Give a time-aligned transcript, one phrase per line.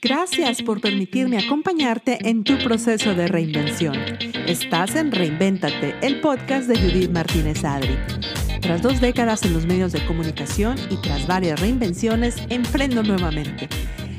[0.00, 3.96] Gracias por permitirme acompañarte en tu proceso de reinvención.
[4.46, 7.96] Estás en Reinvéntate, el podcast de Judith Martínez Adri.
[8.60, 13.68] Tras dos décadas en los medios de comunicación y tras varias reinvenciones, emprendo nuevamente.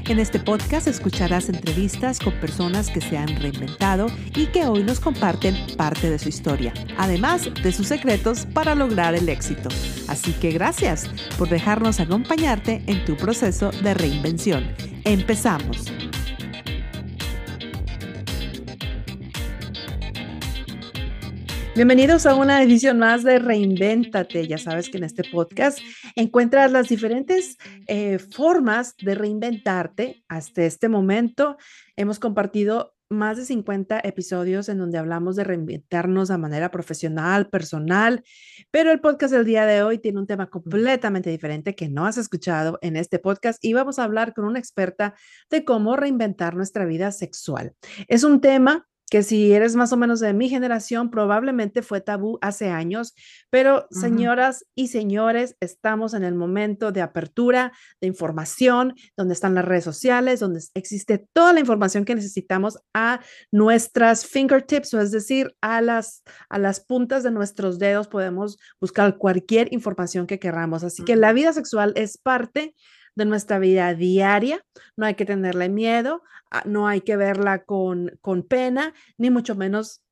[0.09, 4.99] En este podcast escucharás entrevistas con personas que se han reinventado y que hoy nos
[4.99, 9.69] comparten parte de su historia, además de sus secretos para lograr el éxito.
[10.09, 14.67] Así que gracias por dejarnos acompañarte en tu proceso de reinvención.
[15.05, 15.85] Empezamos.
[21.75, 24.47] Bienvenidos a una edición más de Reinvéntate.
[24.47, 25.79] Ya sabes que en este podcast
[26.15, 30.23] encuentras las diferentes eh, formas de reinventarte.
[30.27, 31.57] Hasta este momento
[31.95, 38.23] hemos compartido más de 50 episodios en donde hablamos de reinventarnos de manera profesional, personal,
[38.69, 42.19] pero el podcast del día de hoy tiene un tema completamente diferente que no has
[42.19, 45.15] escuchado en este podcast y vamos a hablar con una experta
[45.49, 47.73] de cómo reinventar nuestra vida sexual.
[48.07, 52.39] Es un tema que si eres más o menos de mi generación, probablemente fue tabú
[52.41, 53.13] hace años,
[53.51, 59.65] pero señoras y señores, estamos en el momento de apertura de información, donde están las
[59.65, 63.19] redes sociales, donde existe toda la información que necesitamos a
[63.51, 69.19] nuestras fingertips, o es decir, a las, a las puntas de nuestros dedos podemos buscar
[69.19, 70.83] cualquier información que queramos.
[70.83, 72.73] Así que la vida sexual es parte
[73.15, 74.63] de nuestra vida diaria.
[74.95, 79.55] No hay que tenerle miedo, ah, no hay que verla con, con pena, ni mucho
[79.55, 80.02] menos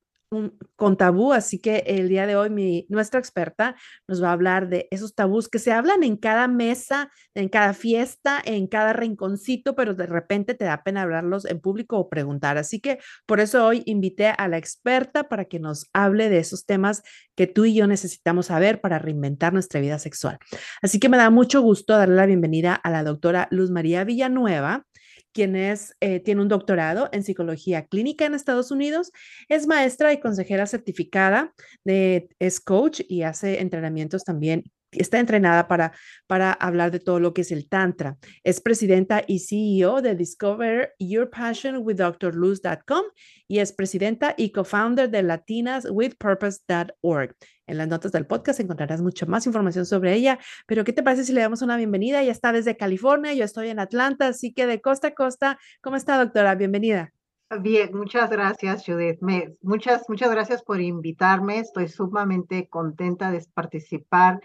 [0.77, 3.75] con tabú, así que el día de hoy mi, nuestra experta
[4.07, 7.73] nos va a hablar de esos tabús que se hablan en cada mesa, en cada
[7.73, 12.57] fiesta, en cada rinconcito, pero de repente te da pena hablarlos en público o preguntar.
[12.57, 16.65] Así que por eso hoy invité a la experta para que nos hable de esos
[16.65, 17.03] temas
[17.35, 20.37] que tú y yo necesitamos saber para reinventar nuestra vida sexual.
[20.81, 24.85] Así que me da mucho gusto darle la bienvenida a la doctora Luz María Villanueva
[25.33, 29.11] quien es, eh, tiene un doctorado en psicología clínica en Estados Unidos,
[29.49, 31.53] es maestra y consejera certificada,
[31.83, 35.91] de, es coach y hace entrenamientos también está entrenada para,
[36.27, 38.17] para hablar de todo lo que es el Tantra.
[38.43, 43.03] Es presidenta y CEO de Discover Your Passion with drluz.com
[43.47, 47.35] y es presidenta y co-founder de latinaswithpurpose.org.
[47.67, 51.23] En las notas del podcast encontrarás mucho más información sobre ella, pero ¿qué te parece
[51.23, 52.21] si le damos una bienvenida?
[52.21, 55.57] Ella está desde California, yo estoy en Atlanta, así que de costa a costa.
[55.81, 56.55] ¿Cómo está, doctora?
[56.55, 57.13] Bienvenida.
[57.59, 59.19] Bien, muchas gracias, Judith.
[59.61, 61.59] muchas, muchas gracias por invitarme.
[61.59, 64.39] Estoy sumamente contenta de participar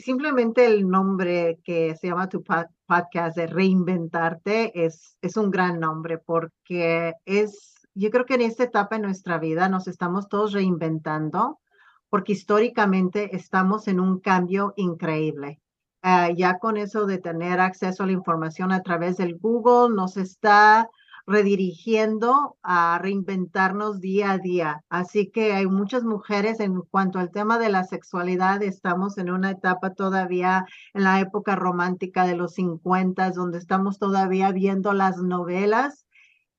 [0.00, 6.18] simplemente el nombre que se llama tu podcast de reinventarte es, es un gran nombre
[6.18, 11.60] porque es, yo creo que en esta etapa de nuestra vida nos estamos todos reinventando
[12.08, 15.60] porque históricamente estamos en un cambio increíble.
[16.02, 20.16] Ah, ya con eso de tener acceso a la información a través del Google nos
[20.16, 20.90] está
[21.26, 24.84] redirigiendo a reinventarnos día a día.
[24.88, 29.50] Así que hay muchas mujeres en cuanto al tema de la sexualidad, estamos en una
[29.50, 36.06] etapa todavía en la época romántica de los 50, donde estamos todavía viendo las novelas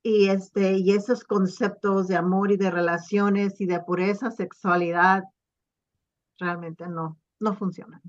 [0.02, 5.24] y, este, y esos conceptos de amor y de relaciones y de pureza sexualidad
[6.40, 8.02] realmente no, no funcionan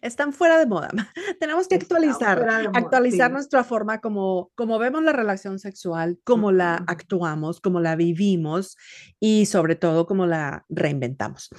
[0.00, 0.88] están fuera de moda.
[1.40, 7.60] Tenemos que actualizar, actualizar nuestra forma como, como vemos la relación sexual, cómo la actuamos,
[7.60, 8.76] cómo la vivimos
[9.20, 11.50] y sobre todo cómo la reinventamos.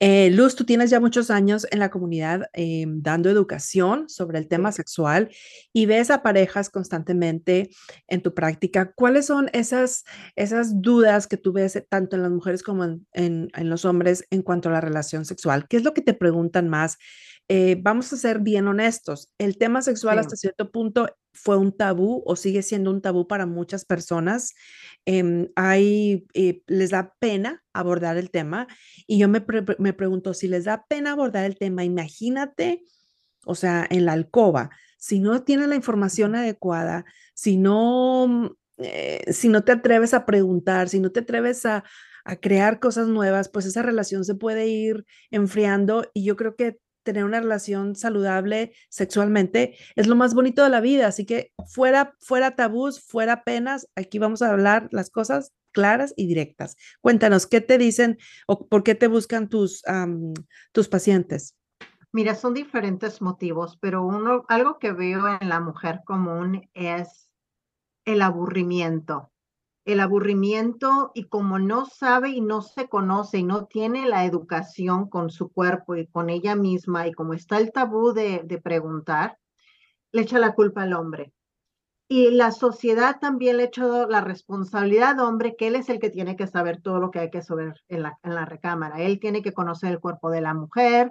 [0.00, 4.48] Eh, Luz, tú tienes ya muchos años en la comunidad eh, dando educación sobre el
[4.48, 5.30] tema sexual
[5.72, 7.70] y ves a parejas constantemente
[8.08, 8.92] en tu práctica.
[8.92, 10.04] ¿Cuáles son esas,
[10.36, 14.42] esas dudas que tú ves tanto en las mujeres como en, en los hombres en
[14.42, 15.66] cuanto a la relación sexual?
[15.68, 16.98] ¿Qué es lo que te preguntan más?
[17.54, 22.22] Eh, vamos a ser bien honestos, el tema sexual hasta cierto punto fue un tabú
[22.24, 24.54] o sigue siendo un tabú para muchas personas.
[25.04, 28.68] Em, hay, eh, les da pena abordar el tema
[29.06, 32.84] y yo me, pregunto, si les da pena abordar el tema, imagínate,
[33.44, 37.04] o sea, en la alcoba, si no tienes la información adecuada,
[37.34, 41.84] si no, eh, si no te atreves a preguntar, si no te atreves a,
[42.24, 46.78] a crear cosas nuevas, pues esa relación se puede ir enfriando y yo creo que
[47.02, 51.06] tener una relación saludable sexualmente es lo más bonito de la vida.
[51.06, 56.26] Así que fuera, fuera tabús, fuera penas, aquí vamos a hablar las cosas claras y
[56.26, 56.76] directas.
[57.00, 59.82] Cuéntanos, ¿qué te dicen o por qué te buscan tus,
[60.72, 61.56] tus pacientes?
[62.12, 67.30] Mira, son diferentes motivos, pero uno, algo que veo en la mujer común es
[68.04, 69.31] el aburrimiento
[69.84, 75.08] el aburrimiento y como no sabe y no se conoce y no tiene la educación
[75.08, 79.38] con su cuerpo y con ella misma y como está el tabú de, preguntar,
[80.12, 81.32] le echa la culpa al hombre.
[82.08, 86.10] Y la sociedad también le echa la responsabilidad al hombre, que él es el que
[86.10, 89.00] tiene que saber todo lo que hay que saber en la, en la recámara.
[89.00, 91.10] Él tiene que conocer el cuerpo de la mujer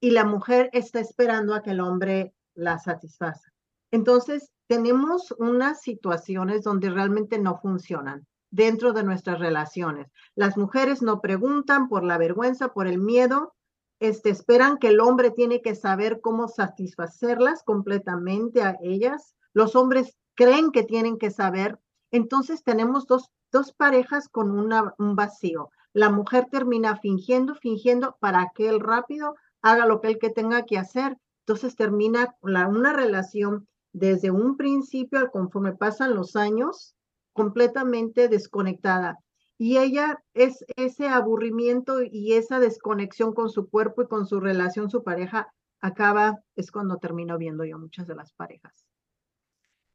[0.00, 3.52] y la mujer está esperando a que el hombre la satisfaza.
[3.92, 10.10] Entonces, tenemos unas situaciones donde realmente no funcionan dentro de nuestras relaciones.
[10.34, 13.54] Las mujeres no preguntan por la vergüenza, por el miedo,
[14.00, 19.36] este, esperan que el hombre tiene que saber cómo satisfacerlas completamente a ellas.
[19.52, 21.78] Los hombres creen que tienen que saber.
[22.10, 25.68] Entonces tenemos dos, dos parejas con un vacío.
[25.92, 30.64] La mujer termina fingiendo, fingiendo para que él rápido haga lo que él que tenga
[30.64, 31.18] que hacer.
[31.40, 36.94] Entonces termina la, una relación desde un principio, conforme pasan los años,
[37.32, 39.18] completamente desconectada.
[39.58, 44.90] Y ella es ese aburrimiento y esa desconexión con su cuerpo y con su relación,
[44.90, 48.72] su pareja, acaba, es cuando termino viendo yo muchas de las parejas.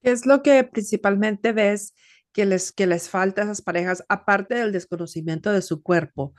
[0.01, 1.93] ¿Qué es lo que principalmente ves
[2.31, 6.33] que les, que les falta a esas parejas, aparte del desconocimiento de su cuerpo?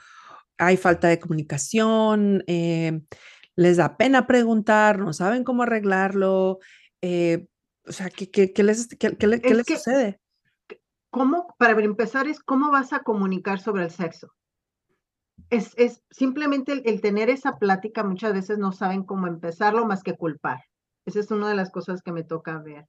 [0.58, 3.00] Hay falta de comunicación, eh,
[3.56, 6.60] les da pena preguntar, no saben cómo arreglarlo.
[7.02, 7.46] Eh,
[7.86, 10.20] o sea, ¿qué, qué, les, qué, les sucede?
[11.10, 14.28] ¿Cómo, para empezar, es cómo vas a comunicar sobre el sexo?
[15.50, 20.16] Es, es simplemente el, tener esa plática, muchas veces no saben cómo empezarlo más que
[20.16, 20.60] culpar.
[21.06, 22.86] Esa es una de las cosas que me toca ver.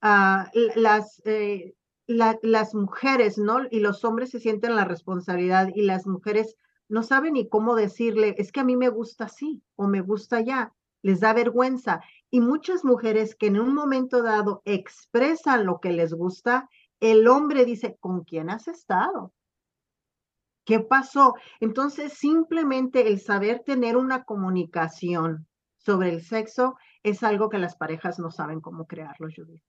[0.00, 1.74] Ah, las, eh,
[2.06, 3.60] las mujeres, ¿no?
[3.70, 6.56] Y los hombres se sienten la responsabilidad y las mujeres
[6.88, 10.40] no saben ni cómo decirle, es que a mí me gusta así o me gusta
[10.40, 12.00] ya, les da vergüenza.
[12.30, 16.68] Y muchas mujeres que en un momento dado expresan lo que les gusta,
[17.00, 19.32] el hombre dice, ¿con quién has estado?
[20.64, 21.34] ¿Qué pasó?
[21.58, 25.48] Entonces, simplemente el saber tener una comunicación
[25.78, 29.62] sobre el sexo es algo que las parejas no saben cómo crearlo, Judith.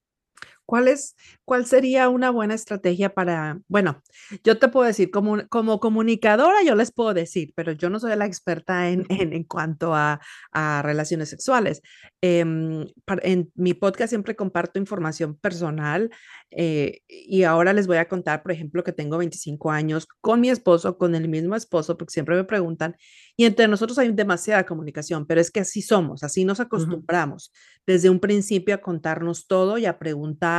[0.66, 4.02] ¿Cuál, es, ¿Cuál sería una buena estrategia para, bueno,
[4.44, 8.16] yo te puedo decir, como, como comunicadora yo les puedo decir, pero yo no soy
[8.16, 10.20] la experta en, en, en cuanto a,
[10.52, 11.82] a, relaciones sexuales.
[12.22, 16.10] Eh, en mi podcast siempre comparto información personal
[16.50, 20.50] eh, y ahora les voy a contar, por ejemplo, que tengo 25 años con mi
[20.50, 22.96] esposo, con el mismo esposo, porque siempre me preguntan,
[23.36, 27.56] y entre nosotros hay demasiada comunicación, pero es que así somos, así nos acostumbramos uh
[27.56, 27.82] -huh.
[27.86, 30.51] desde un principio a contarnos todo y a preguntar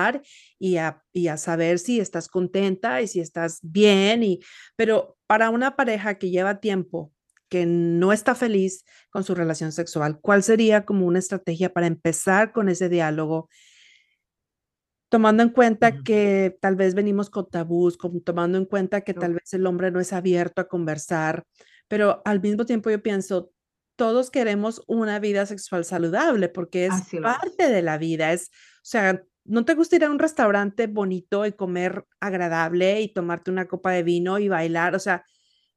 [0.60, 4.40] y a, y a saber si estás contenta y si estás bien, y,
[4.76, 7.12] pero para una pareja que lleva tiempo
[7.50, 12.52] que no está feliz con su relación sexual, ¿cuál sería como una estrategia para empezar
[12.52, 13.50] con ese diálogo?
[15.14, 19.36] tomando en cuenta que tal vez venimos con tabús, con, tomando en cuenta que tal
[19.36, 21.44] vez el hombre no es abierto a conversar,
[21.88, 23.52] pero al mismo tiempo yo pienso,
[23.96, 27.70] todos queremos una vida sexual saludable porque es Así parte es.
[27.70, 31.54] de la vida, es, o sea, ¿no te gusta ir a un restaurante bonito y
[31.54, 34.96] comer agradable y tomarte una copa de vino y bailar?
[34.96, 35.26] O sea,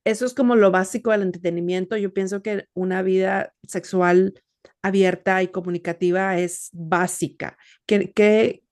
[0.04, 1.96] eso es como lo básico del entretenimiento.
[1.96, 4.34] Yo pienso que una vida sexual
[4.82, 7.58] abierta y comunicativa es básica.
[7.86, 8.62] ¿Qué, qué,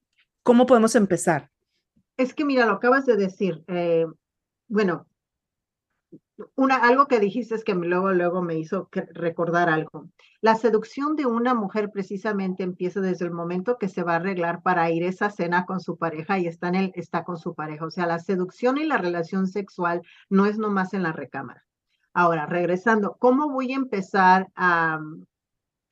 [0.43, 1.49] ¿Cómo podemos empezar?
[2.17, 3.63] Es que mira, lo acabas de decir.
[3.67, 4.05] Eh,
[4.67, 5.07] bueno,
[6.55, 10.09] una, algo que dijiste es que luego, luego me hizo recordar algo.
[10.41, 14.61] La seducción de una mujer precisamente empieza desde el momento que se va a arreglar
[14.61, 17.55] para ir a esa cena con su pareja y está, en el, está con su
[17.55, 17.85] pareja.
[17.85, 21.63] O sea, la seducción y la relación sexual no es nomás en la recámara.
[22.13, 24.99] Ahora, regresando, ¿cómo voy a empezar a,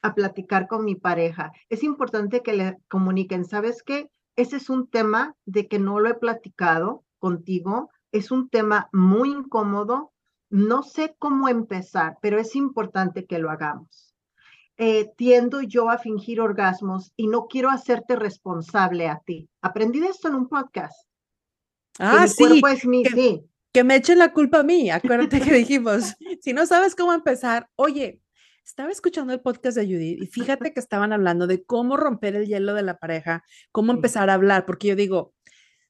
[0.01, 1.51] a platicar con mi pareja?
[1.69, 4.09] Es importante que le comuniquen, ¿sabes qué?
[4.35, 9.31] ese es un tema de que no lo he platicado contigo, es un tema muy
[9.31, 10.12] incómodo,
[10.53, 14.13] no sé cómo empezar, pero es importante que lo hagamos.
[14.77, 19.49] Eh, tiendo yo a fingir orgasmos y no quiero hacerte responsable a ti.
[19.63, 21.09] Aprendí esto en un podcast.
[21.97, 22.61] Ah, sí.
[22.71, 23.41] Es mi, que, sí.
[23.71, 24.91] Que me echen la culpa a mí.
[24.91, 28.21] Acuérdate que dijimos, si no sabes cómo empezar, oye,
[28.63, 32.45] estaba escuchando el podcast de Judith y fíjate que estaban hablando de cómo romper el
[32.45, 35.33] hielo de la pareja, cómo empezar a hablar, porque yo digo,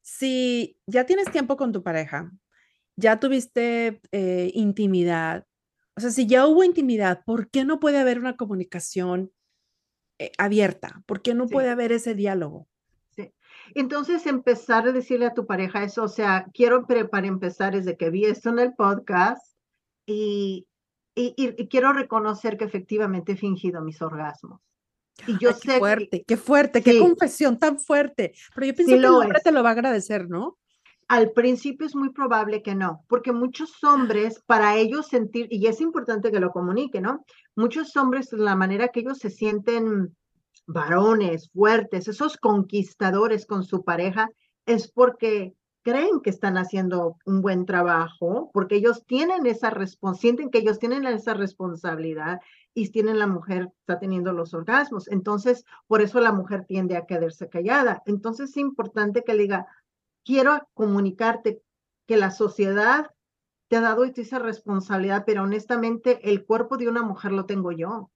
[0.01, 2.31] si ya tienes tiempo con tu pareja,
[2.95, 5.45] ya tuviste eh, intimidad,
[5.95, 9.31] o sea, si ya hubo intimidad, ¿por qué no puede haber una comunicación
[10.19, 11.03] eh, abierta?
[11.05, 11.53] ¿Por qué no sí.
[11.53, 12.67] puede haber ese diálogo?
[13.15, 13.31] Sí.
[13.75, 18.09] Entonces, empezar a decirle a tu pareja eso, o sea, quiero para empezar desde que
[18.09, 19.55] vi esto en el podcast
[20.07, 20.67] y
[21.15, 24.61] y, y, y, quiero reconocer que efectivamente he fingido mis orgasmos.
[25.27, 26.85] Y yo Ay, sé qué fuerte, que, qué fuerte, sí.
[26.85, 28.33] qué confesión tan fuerte.
[28.55, 29.43] Pero yo pienso sí que el hombre es.
[29.43, 30.57] te lo va a agradecer, ¿no?
[31.07, 35.81] Al principio es muy probable que no, porque muchos hombres, para ellos sentir, y es
[35.81, 37.25] importante que lo comuniquen, ¿no?
[37.55, 40.15] Muchos hombres, la manera que ellos se sienten
[40.65, 44.29] varones fuertes, esos conquistadores con su pareja,
[44.65, 49.73] es porque creen que están haciendo un buen trabajo, porque ellos tienen esa
[50.15, 52.39] sienten que ellos tienen esa responsabilidad
[52.73, 55.07] y tienen la mujer, está teniendo los orgasmos.
[55.09, 58.01] Entonces, por eso la mujer tiende a quedarse callada.
[58.05, 59.67] Entonces, es importante que le diga,
[60.23, 61.61] quiero comunicarte
[62.07, 63.11] que la sociedad
[63.67, 68.11] te ha dado esa responsabilidad, pero honestamente el cuerpo de una mujer lo tengo yo.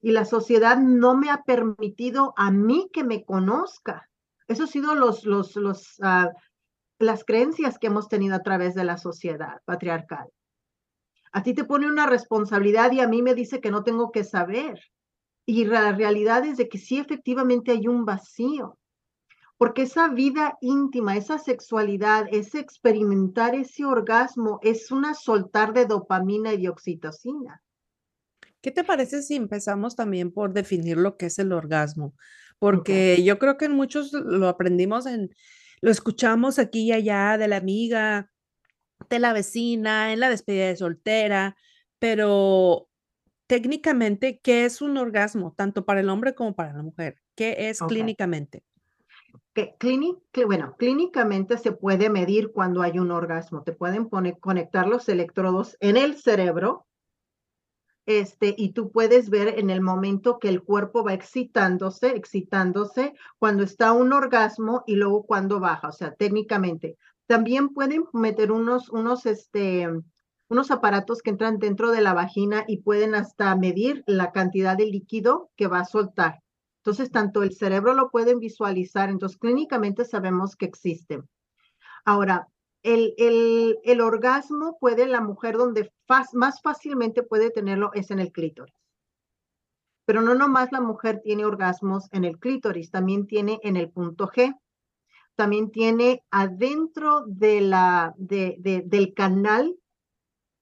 [0.00, 4.08] Y la sociedad no me ha permitido a mí que me conozca.
[4.48, 6.28] Eso ha sido los, los, uh,
[6.98, 10.26] las creencias que hemos tenido a través de la sociedad patriarcal.
[11.32, 14.24] A ti te pone una responsabilidad y a mí me dice que no tengo que
[14.24, 14.80] saber.
[15.46, 18.79] Y la realidad es de que sí, efectivamente hay un vacío.
[19.60, 26.54] Porque esa vida íntima, esa sexualidad, ese experimentar ese orgasmo es una soltar de dopamina
[26.54, 27.62] y de oxitocina.
[28.62, 32.14] ¿Qué te parece si empezamos también por definir lo que es el orgasmo?
[32.58, 35.28] Porque yo creo que en muchos lo aprendimos en,
[35.82, 38.30] lo escuchamos aquí y allá de la amiga,
[39.10, 41.54] de la vecina, en la despedida de soltera,
[41.98, 42.88] pero
[43.46, 47.20] técnicamente, ¿qué es un orgasmo, tanto para el hombre como para la mujer?
[47.34, 48.64] ¿Qué es clínicamente?
[49.52, 53.62] Que bueno, clínicamente se puede medir cuando hay un orgasmo.
[53.62, 56.86] Te pueden poner, conectar los electrodos en el cerebro
[58.06, 63.62] este, y tú puedes ver en el momento que el cuerpo va excitándose, excitándose, cuando
[63.62, 66.96] está un orgasmo y luego cuando baja, o sea, técnicamente.
[67.26, 69.88] También pueden meter unos, unos, este,
[70.48, 74.86] unos aparatos que entran dentro de la vagina y pueden hasta medir la cantidad de
[74.86, 76.40] líquido que va a soltar.
[76.80, 81.22] Entonces, tanto el cerebro lo pueden visualizar, entonces clínicamente sabemos que existe.
[82.04, 82.48] Ahora,
[82.82, 83.14] el,
[83.84, 85.92] el, orgasmo puede la mujer donde
[86.32, 88.74] más fácilmente puede tenerlo es en el clítoris.
[90.06, 94.28] Pero no nomás la mujer tiene orgasmos en el clítoris, también tiene en el punto
[94.28, 94.58] G,
[95.34, 98.56] también tiene adentro de la, de,
[98.86, 99.76] del canal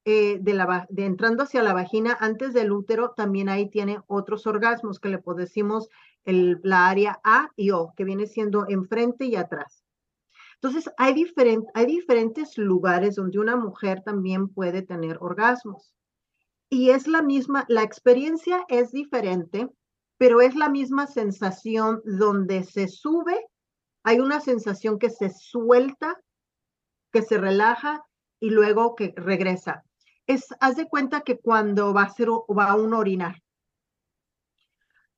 [0.05, 4.47] eh, de, la, de entrando hacia la vagina antes del útero, también ahí tiene otros
[4.47, 5.89] orgasmos que le decimos
[6.25, 9.83] la área A y O, que viene siendo enfrente y atrás.
[10.61, 11.25] Entonces, hay,
[11.75, 15.95] hay diferentes lugares donde una mujer también puede tener orgasmos.
[16.69, 19.69] Y es la misma, la experiencia es diferente,
[20.19, 23.47] pero es la misma sensación donde se sube,
[24.03, 26.19] hay una sensación que se suelta,
[27.13, 28.05] que se relaja
[28.41, 29.85] y luego que regresa.
[30.27, 33.37] Es, haz de cuenta que cuando va a, ser, va a orinar,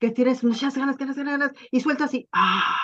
[0.00, 2.76] que tienes muchas ganas, ganas, ganas, y suelta así, ¡ah!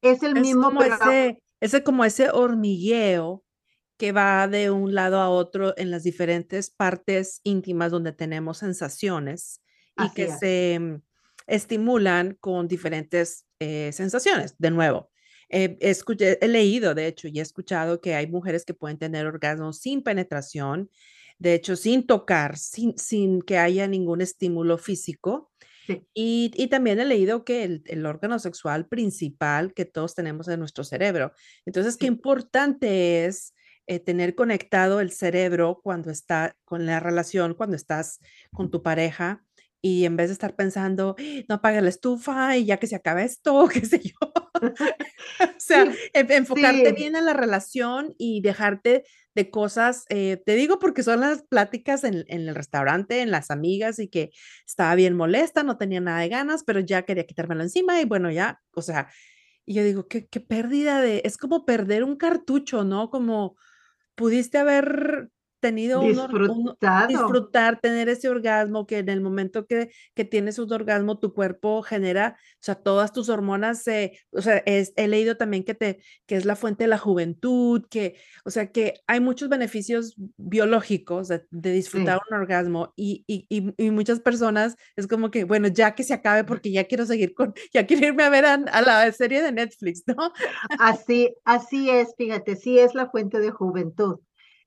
[0.00, 3.44] Es el mismo, como ese, ese como ese hormigueo
[3.98, 9.62] que va de un lado a otro en las diferentes partes íntimas donde tenemos sensaciones
[9.96, 11.02] y que se mm,
[11.46, 14.56] estimulan con diferentes eh, sensaciones.
[14.58, 15.12] De nuevo,
[15.48, 20.02] he leído, de hecho, y he escuchado que hay mujeres que pueden tener orgasmos sin
[20.02, 20.90] penetración,
[21.42, 25.50] de hecho, sin tocar, sin, sin que haya ningún estímulo físico.
[26.14, 31.32] Y, también he leído que el, órgano sexual principal que todos tenemos en nuestro cerebro.
[31.66, 33.54] Entonces, qué importante es
[33.88, 38.20] eh, tener conectado el cerebro cuando está con la relación, cuando estás
[38.52, 39.44] con tu pareja
[39.82, 41.16] y en vez de estar pensando,
[41.48, 44.14] no apague la estufa y ya que se acaba esto, qué sé yo.
[44.22, 44.62] o
[45.58, 51.20] sea, enfocarte bien en la relación y dejarte de cosas, eh, te digo porque son
[51.20, 54.30] las pláticas en, el restaurante, en las amigas y que
[54.66, 58.30] estaba bien molesta, no tenía nada de ganas, pero ya quería quitármelo encima y bueno,
[58.30, 59.08] ya, o sea,
[59.64, 63.10] y yo digo, qué, qué pérdida de, es como perder un cartucho, ¿no?
[63.10, 63.56] Como
[64.14, 65.30] pudiste haber
[65.62, 66.02] tenido
[67.08, 71.82] disfrutar, tener ese orgasmo, que en el momento que, que tienes un orgasmo, tu cuerpo
[71.82, 73.84] genera, o sea, todas tus hormonas,
[74.32, 77.86] o sea, es, he leído también que, te, que es la fuente de la juventud,
[77.88, 83.90] que, o sea, que hay muchos beneficios biológicos de, disfrutar un orgasmo y, y, y,
[83.92, 87.54] muchas personas es como que, bueno, ya que se acabe porque ya quiero seguir con,
[87.72, 90.32] ya quiero irme a ver a, a la serie de Netflix, ¿no?
[90.80, 94.18] Así, así es, fíjate, sí es la fuente de juventud.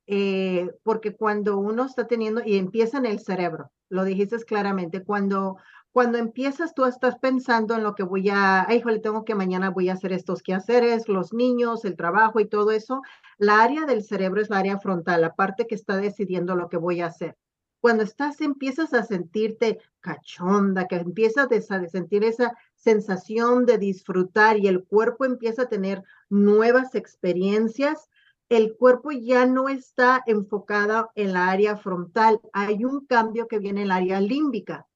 [0.08, 5.58] Eh, porque cuando uno está teniendo, y empieza en el cerebro, lo dijiste claramente, cuando,
[5.92, 9.72] cuando empiezas tú estás pensando en lo que voy a, ay, híjole, tengo que mañana
[9.72, 13.02] voy a hacer estos quehaceres, los niños, el trabajo y todo eso,
[13.38, 16.78] la área del cerebro es la área frontal, la parte que está decidiendo lo que
[16.78, 17.36] voy a hacer.
[17.80, 24.68] Cuando estás, empiezas a sentirte cachonda, que empiezas a sentir esa sensación de disfrutar y
[24.68, 28.10] el cuerpo empieza a tener nuevas experiencias,
[28.50, 33.82] el cuerpo ya no está enfocado en la área frontal, hay un cambio que viene
[33.82, 34.88] en el área límbica.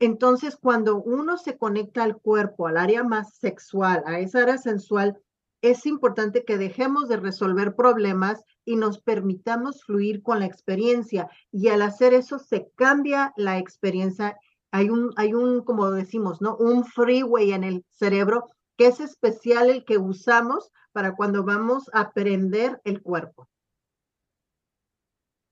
[0.00, 5.20] Entonces, cuando uno se conecta al cuerpo, al área más sexual, a esa área sensual,
[5.60, 11.30] es importante que dejemos de resolver problemas y nos permitamos fluir con la experiencia.
[11.52, 14.36] Y al hacer eso se cambia la experiencia.
[14.72, 16.56] Hay un, hay un, como decimos, ¿no?
[16.56, 22.00] Un freeway en el cerebro que es especial el que usamos para cuando vamos a
[22.00, 23.48] aprender el cuerpo.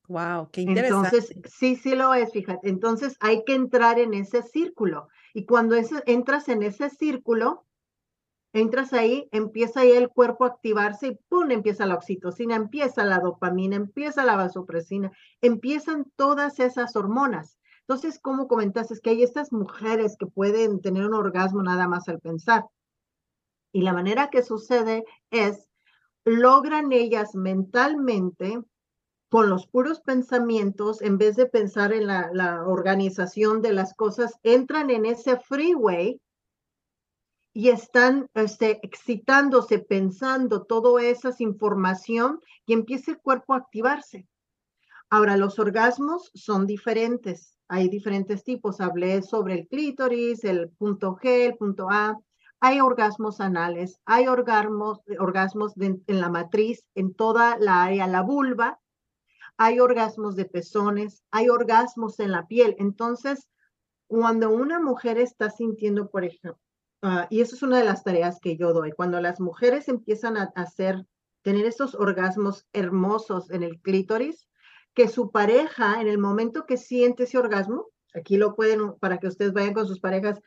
[0.08, 1.16] Wow, qué interesante.
[1.16, 2.68] Entonces, sí, sí lo es, fíjate.
[2.68, 5.08] Entonces hay que entrar en ese círculo.
[5.32, 7.64] Y cuando entras en ese círculo,
[8.52, 11.52] entras ahí, empieza ahí el cuerpo a activarse y ¡pum!
[11.52, 17.58] empieza la oxitocina, empieza la dopamina, empieza la vasopresina, empiezan todas esas hormonas.
[17.82, 22.08] Entonces, como comentaste, es que hay estas mujeres que pueden tener un orgasmo nada más
[22.08, 22.64] al pensar.
[23.72, 25.68] Y la manera que sucede es,
[26.24, 28.62] logran ellas mentalmente,
[29.30, 34.90] con los puros pensamientos, en vez de pensar en la, organización de las cosas, entran
[34.90, 36.20] en ese freeway
[37.52, 44.26] y están este, excitándose, pensando toda esa información y empieza el cuerpo a activarse.
[45.08, 47.56] Ahora, los orgasmos son diferentes.
[47.68, 48.80] Hay diferentes tipos.
[48.80, 52.18] Hablé sobre el clítoris, el punto G, el punto A.
[52.60, 58.80] Hay orgasmos anales, hay orgasmos, orgasmos en la matriz, en toda la área, la vulva.
[59.56, 62.76] Hay orgasmos de pezones, hay orgasmos en la piel.
[62.78, 63.48] Entonces,
[64.06, 66.58] cuando una mujer está sintiendo, por ejemplo,
[67.02, 68.92] Ah, y eso es una de las tareas que yo doy.
[68.92, 71.06] Cuando las mujeres empiezan a hacer,
[71.42, 74.46] tener estos orgasmos hermosos en el clítoris,
[74.92, 79.28] que su pareja, en el momento que siente ese orgasmo, aquí lo pueden, para que
[79.28, 80.40] ustedes vayan con sus parejas,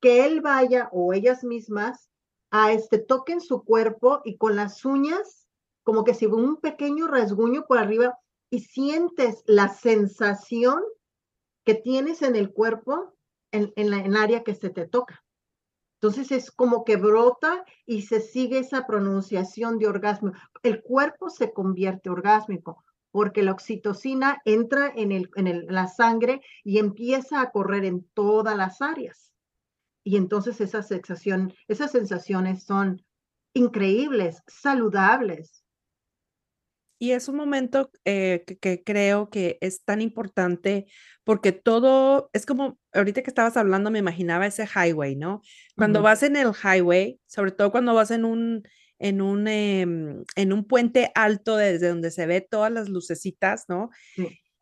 [0.00, 2.10] que él vaya o ellas mismas
[2.50, 5.48] a este, toquen su cuerpo y con las uñas,
[5.82, 8.18] como que si un pequeño rasguño por arriba
[8.50, 10.82] y sientes la sensación
[11.64, 13.14] que tienes en el cuerpo
[13.52, 15.24] en, en, la, en el área que se te toca.
[16.00, 20.32] Entonces es como que brota y se sigue esa pronunciación de orgasmo.
[20.62, 26.78] El cuerpo se convierte orgásmico porque la oxitocina entra en, el, en la sangre y
[26.78, 29.29] empieza a correr en todas las áreas.
[30.04, 33.04] Y entonces esa sensación, esas sensaciones son
[33.54, 35.60] increíbles, saludables,
[37.02, 40.86] y es un momento eh, que, creo que es tan importante
[41.24, 45.40] porque todo, es como, ahorita que estabas hablando, me imaginaba ese highway, ¿no?
[45.76, 48.64] Cuando vas en el highway, sobre todo cuando vas en un,
[48.98, 53.88] en un, em, en un puente alto desde donde se ve todas las lucecitas, ¿no?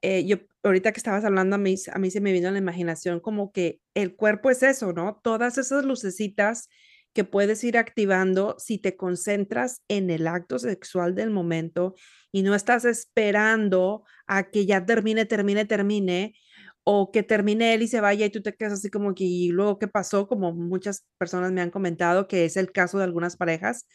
[0.02, 2.58] Eh, yo, ahorita que estabas hablando, a mí, a mí se me vino a la
[2.58, 5.20] imaginación como que el cuerpo es eso, ¿no?
[5.22, 6.68] Todas esas lucecitas
[7.14, 11.94] que puedes ir activando si te concentras en el acto sexual del momento
[12.30, 16.34] y no estás esperando a que ya termine, termine, termine,
[16.90, 19.48] o que termine él y se vaya y tú te quedas así como que, y
[19.50, 23.37] luego qué pasó, como muchas personas me han comentado que es el caso de algunas
[23.37, 23.87] parejas,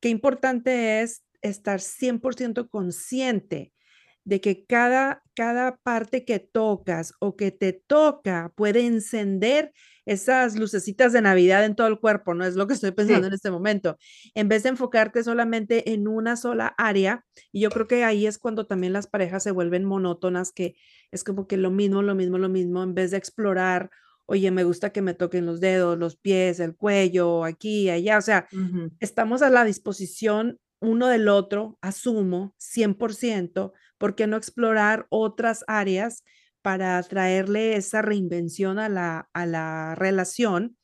[0.00, 3.72] qué importante es estar 100% consciente
[4.26, 9.72] de que cada, cada parte que tocas o que te toca puede encender
[10.04, 13.32] esas lucecitas de Navidad en todo el cuerpo, no es lo que estoy pensando en
[13.32, 13.96] este momento.
[14.34, 18.38] En vez de enfocarte solamente en una sola área, y yo creo que ahí es
[18.38, 20.74] cuando también las parejas se vuelven monótonas, que
[21.12, 23.90] es como que lo mismo, lo mismo, lo mismo, en vez de explorar,
[24.26, 28.22] oye, me gusta que me toquen los dedos, los pies, el cuello, aquí, allá, o
[28.22, 28.48] sea,
[28.98, 36.24] estamos a la disposición uno del otro, asumo, 100%, ¿por qué no explorar otras áreas
[36.62, 40.76] para traerle esa reinvención a la, a la relación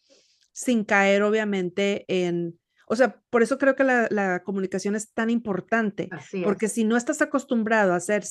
[0.53, 5.31] sin caer obviamente en, o sea, por eso creo que la, la comunicación es tan
[5.31, 6.09] importante,
[6.45, 8.25] porque si no estás acostumbrado a hacer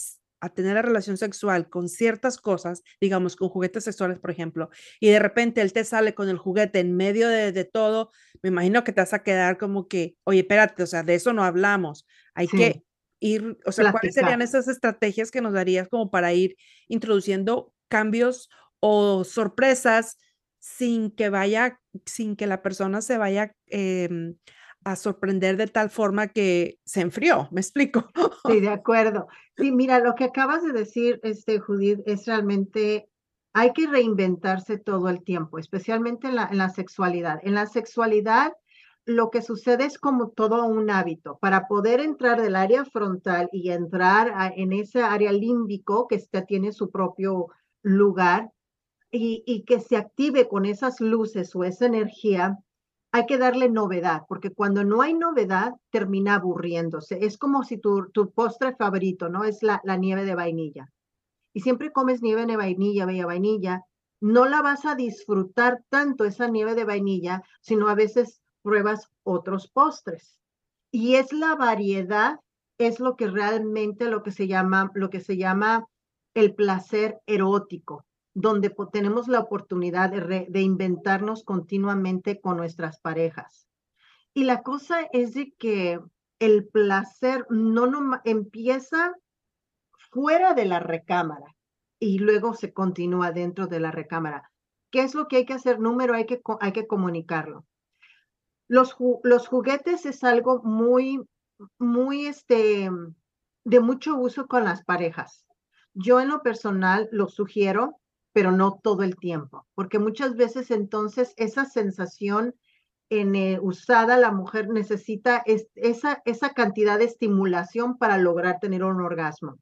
[0.44, 5.10] a tener la relación sexual con ciertas cosas, digamos, con juguetes sexuales, por ejemplo, y
[5.10, 8.84] de repente él te sale con el juguete en medio de, de todo, me imagino
[8.84, 12.08] que te vas a quedar como que, oye, espérate, o sea, de eso no hablamos,
[12.34, 12.84] hay que
[13.22, 16.58] ir, o sea, ¿cuáles serían esas estrategias que nos darías como para ir
[16.90, 18.50] introduciendo cambios
[18.82, 20.18] o sorpresas
[20.60, 24.36] sin que vaya, sin que la persona se vaya eh,
[24.84, 28.10] a sorprender de tal forma que se enfrió, ¿me explico?
[28.48, 29.28] Sí, de acuerdo.
[29.58, 33.08] Sí, mira, lo que acabas de decir, este, Judith, es realmente,
[33.54, 37.40] hay que reinventarse todo el tiempo, especialmente en la, en la sexualidad.
[37.44, 38.54] En la sexualidad,
[39.06, 41.38] lo que sucede es como todo un hábito.
[41.40, 46.72] Para poder entrar del área frontal y entrar en ese área límbico que está, tiene
[46.72, 47.48] su propio
[47.82, 48.52] lugar
[49.12, 52.58] y, y que se active con esas luces o esa energía,
[53.14, 57.20] hay que darle novedad, porque cuando no hay novedad, termina aburriéndose.
[57.26, 59.44] Es como si tu, tu postre favorito, ¿no?
[59.44, 60.94] Es la, la nieve de vainilla.
[61.54, 63.84] Y siempre comes nieve de vainilla, bella vainilla,
[64.22, 69.67] no la vas a disfrutar tanto esa nieve de vainilla, sino a veces pruebas otros
[69.67, 70.39] postres.
[70.91, 72.39] Y es la variedad,
[72.78, 75.88] es lo que realmente lo que se llama, lo que se llama
[76.34, 83.67] el placer erótico, donde tenemos la oportunidad de, inventarnos continuamente con nuestras parejas.
[84.34, 86.00] Y la cosa es de que
[86.39, 89.15] el placer no, no empieza
[90.10, 91.56] fuera de la recámara
[92.00, 94.52] y luego se continúa dentro de la recámara.
[94.89, 95.80] ¿Qué es lo que hay que hacer?
[95.80, 97.65] Número, hay que, hay que comunicarlo.
[98.72, 101.22] Los, juguetes es algo muy,
[101.78, 102.90] muy, este,
[103.66, 105.46] de mucho uso con las parejas.
[105.94, 108.00] Yo en lo personal lo sugiero,
[108.32, 112.56] pero no todo el tiempo, porque muchas veces entonces esa sensación
[113.10, 119.02] en, eh, usada, la mujer necesita esa, esa cantidad de estimulación para lograr tener un
[119.02, 119.60] orgasmo.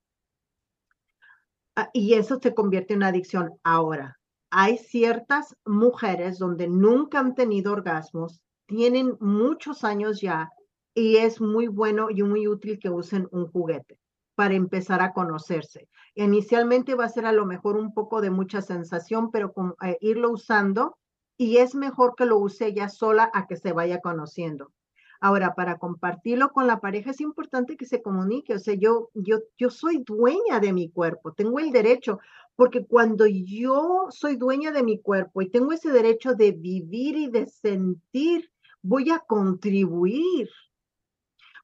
[1.76, 3.54] Ah, y eso se convierte en una adicción.
[3.64, 4.20] Ahora,
[4.52, 10.52] hay ciertas mujeres donde nunca han tenido orgasmos, tienen muchos años ya
[10.94, 14.00] y es muy bueno y muy útil que usen un juguete
[14.36, 15.90] para empezar a conocerse.
[16.14, 19.52] Inicialmente va a ser a lo mejor un poco de mucha sensación, pero
[19.84, 20.98] eh, irlo usando
[21.36, 24.72] y es mejor que lo use ella sola a que se vaya conociendo.
[25.20, 29.40] Ahora, para compartirlo con la pareja es importante que se comunique, o sea, yo, yo,
[29.58, 32.20] yo soy dueña de mi cuerpo, tengo el derecho,
[32.56, 37.30] porque cuando yo soy dueña de mi cuerpo y tengo ese derecho de vivir y
[37.30, 38.50] de sentir,
[38.82, 40.50] voy a contribuir,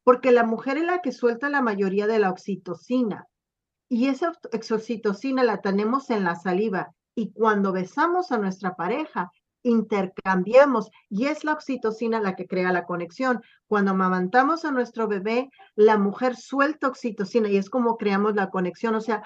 [0.04, 3.28] porque la mujer es la que suelta la mayoría de la oxitocina
[3.88, 9.32] y esa oxitocina la tenemos en la saliva y cuando besamos a nuestra pareja,
[9.63, 13.41] intercambiamos y es la oxitocina la que crea la conexión.
[13.67, 18.95] Cuando amamantamos a nuestro bebé, la mujer suelta oxitocina y es como creamos la conexión.
[18.95, 19.23] O sea,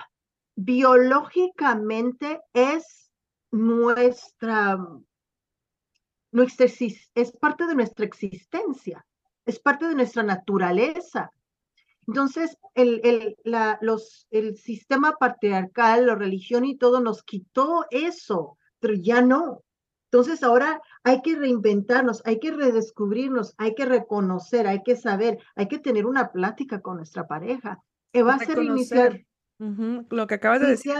[0.56, 3.12] biológicamente es
[3.52, 4.78] nuestra,
[6.32, 9.06] nuestra es parte de nuestra existencia,
[9.46, 11.32] es parte de nuestra naturaleza.
[12.08, 18.58] Entonces, el, el, la, los, el sistema patriarcal, la religión y todo nos quitó eso,
[18.80, 19.63] pero ya no.
[20.12, 25.68] Entonces ahora hay que reinventarnos, hay que redescubrirnos, hay que reconocer, hay que saber, hay
[25.68, 27.84] que tener una plática con nuestra pareja.
[28.12, 29.24] Que va a ser iniciar.
[29.60, 30.96] Lo que acabas de decir,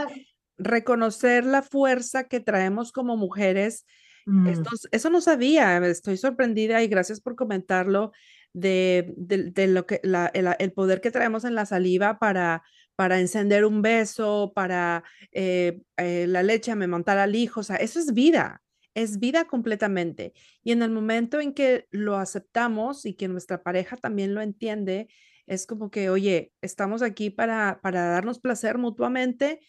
[0.58, 3.84] reconocer la fuerza que traemos como mujeres.
[4.26, 4.48] Mm.
[4.92, 8.12] eso no sabía, estoy sorprendida y gracias por comentarlo
[8.52, 12.62] de, de, lo que el, poder que traemos en la saliva para
[12.96, 17.76] para encender un beso, para eh, eh, la leche, me montar al hijo, o sea,
[17.76, 18.60] eso es vida
[18.94, 20.32] es vida completamente.
[20.62, 25.08] Y en el momento en que lo aceptamos y que nuestra pareja también lo entiende,
[25.46, 29.60] es como que, oye, estamos aquí para, para darnos placer mutuamente.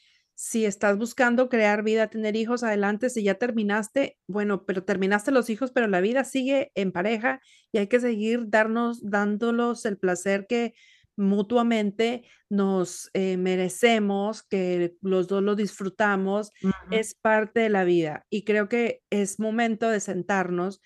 [0.43, 3.12] Si estás buscando crear vida, tener hijos, adelante.
[3.12, 7.77] Si ya terminaste, bueno, pero terminaste los hijos, pero la vida sigue en pareja y
[7.77, 10.73] hay que seguir darnos, dándolos el placer que,
[11.15, 16.51] mutuamente nos eh, merecemos, que los dos lo disfrutamos,
[16.89, 18.25] es parte de la vida.
[18.32, 20.82] Y creo que es momento de sentarnos,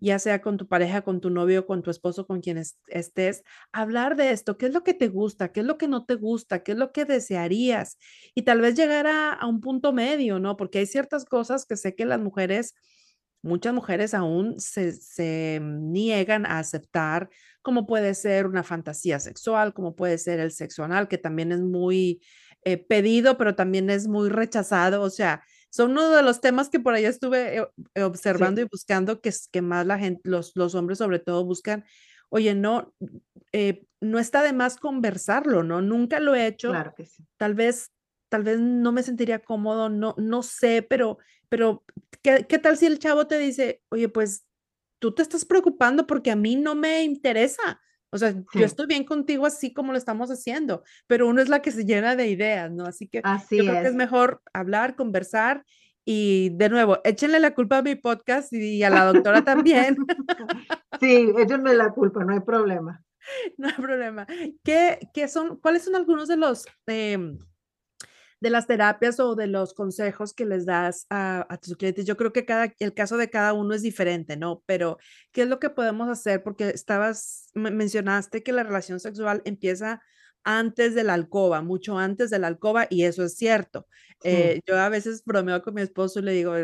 [0.00, 2.58] ya sea con tu pareja, con tu novio, con tu esposo, con quien
[2.88, 6.04] estés, hablar de esto, qué es lo que te gusta, qué es lo que no
[6.06, 7.98] te gusta, qué es lo que desearías.
[8.34, 10.56] Y tal vez llegar a, un punto medio, ¿no?
[10.56, 12.74] Porque hay ciertas cosas que sé que las mujeres
[13.42, 17.30] muchas mujeres aún se, niegan a aceptar
[17.62, 21.60] como puede ser una fantasía sexual, como puede ser el sexo anal, que también es
[21.60, 22.22] muy
[22.64, 25.02] eh, pedido, pero también es muy rechazado.
[25.02, 28.64] O sea, son uno de los temas que por ahí estuve eh, eh, observando y
[28.64, 31.84] buscando que, que más la gente, los, los hombres sobre todo buscan.
[32.28, 32.94] Oye, no,
[34.00, 35.82] no está de más conversarlo, ¿no?
[35.82, 36.70] Nunca lo he hecho.
[36.70, 37.26] Claro que sí.
[37.36, 37.90] Tal vez
[38.30, 41.18] tal vez no me sentiría cómodo, no, no sé, pero,
[41.50, 41.84] pero
[42.22, 44.46] ¿qué, ¿qué, tal si el chavo te dice, oye, pues
[45.00, 47.82] tú te estás preocupando porque a mí no me interesa?
[48.12, 51.62] O sea, yo estoy bien contigo así como lo estamos haciendo, pero uno es la
[51.62, 52.84] que se llena de ideas, ¿no?
[52.84, 55.64] Así que yo creo que es mejor hablar, conversar
[56.04, 59.96] y de nuevo, échenle la culpa a mi podcast y a la doctora también.
[61.00, 63.02] Sí, échenme la culpa, no hay problema.
[63.56, 64.26] No hay problema.
[64.62, 66.66] ¿Qué, qué son, cuáles son algunos de los...
[66.88, 67.38] Eh,
[68.40, 72.06] de las terapias o de los consejos que les das a, tus clientes.
[72.06, 74.62] Yo creo que cada, el caso de cada uno es diferente, ¿no?
[74.66, 74.98] Pero,
[75.30, 76.42] ¿qué es lo que podemos hacer?
[76.42, 80.02] Porque estabas, mencionaste que la relación sexual empieza
[80.42, 83.86] antes de la alcoba, mucho antes de la alcoba, y eso es cierto.
[84.24, 86.54] Eh, yo a veces bromeo con mi esposo y le digo,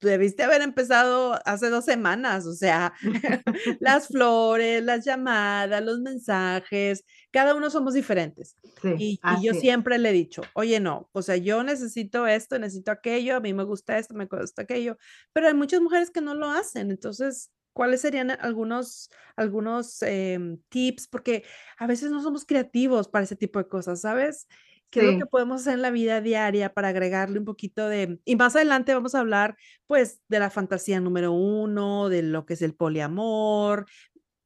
[0.00, 2.92] debiste haber empezado hace dos semanas, o sea,
[3.80, 8.56] las flores, las llamadas, los mensajes, cada uno somos diferentes.
[8.98, 13.36] y, yo siempre le he dicho, oye, no, o sea, yo necesito esto, necesito aquello,
[13.36, 14.98] a mí me gusta esto, me gusta aquello,
[15.32, 17.50] pero hay muchas mujeres que no lo hacen, entonces...
[17.76, 21.08] ¿Cuáles serían algunos, algunos em, tips?
[21.08, 21.44] Porque
[21.76, 24.46] a veces no somos creativos para ese tipo de cosas, ¿sabes?
[24.90, 28.18] ¿Qué es lo que podemos hacer en la vida diaria para agregarle un poquito de...
[28.24, 32.54] Y más adelante vamos a hablar, pues, de la fantasía número uno, de lo que
[32.54, 33.86] es el poliamor,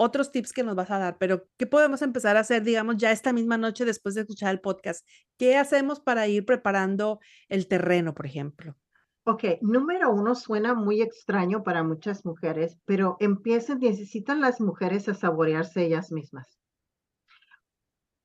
[0.03, 3.13] otros tips que nos vas a dar, pero ¿qué podemos empezar a hacer, digamos, ya
[3.13, 5.07] esta misma noche después de escuchar el podcast?
[5.37, 8.75] ¿Qué hacemos para ir preparando el terreno, por ejemplo?
[9.25, 15.15] Ok, número uno suena muy extraño para muchas mujeres, pero empiecen, necesitan las mujeres a
[15.15, 16.60] saborearse ellas mismas.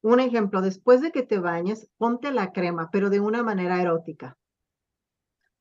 [0.05, 4.37] Un ejemplo, después de que te bañes, ponte la crema, pero de una manera erótica.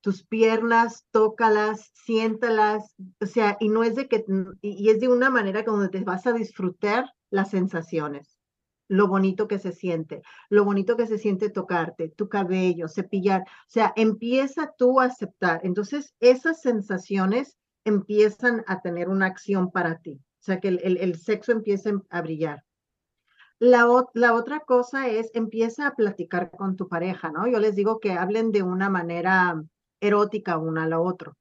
[0.02, 4.22] Tus piernas, tócalas, siéntalas, o sea, y no es de que,
[4.61, 8.38] y es de una manera donde te vas a disfrutar las sensaciones,
[8.87, 13.70] lo bonito que se siente, lo bonito que se siente tocarte, tu cabello, cepillar, o
[13.70, 15.62] sea, empieza tú a aceptar.
[15.64, 21.50] Entonces, esas sensaciones empiezan a tener una acción para ti, o sea, que el, sexo
[21.52, 22.62] empieza a brillar.
[23.60, 27.46] La, otra cosa es, empieza a platicar con tu pareja, ¿no?
[27.46, 29.62] Yo les digo que hablen de una manera
[30.00, 31.32] erótica una a la otra.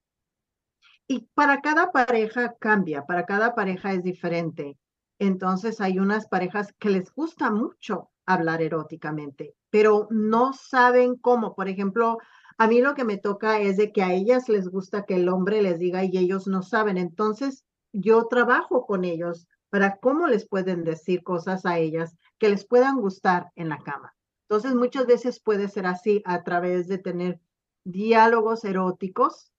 [1.07, 4.77] Y para cada pareja cambia, para cada pareja es diferente.
[5.19, 11.55] Entonces hay unas parejas que les gusta mucho hablar eróticamente, pero no saben cómo.
[11.55, 12.19] Por ejemplo,
[12.57, 15.29] a mí lo que me toca es de que a ellas les gusta que el
[15.29, 16.97] hombre les diga y ellos no saben.
[16.97, 22.63] Entonces yo trabajo con ellos para cómo les pueden decir cosas a ellas que les
[22.63, 24.13] puedan gustar en la cama.
[24.47, 27.39] Entonces, muchas veces puede ser así a través de tener
[27.83, 29.51] diálogos eróticos,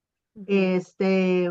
[0.47, 1.51] este,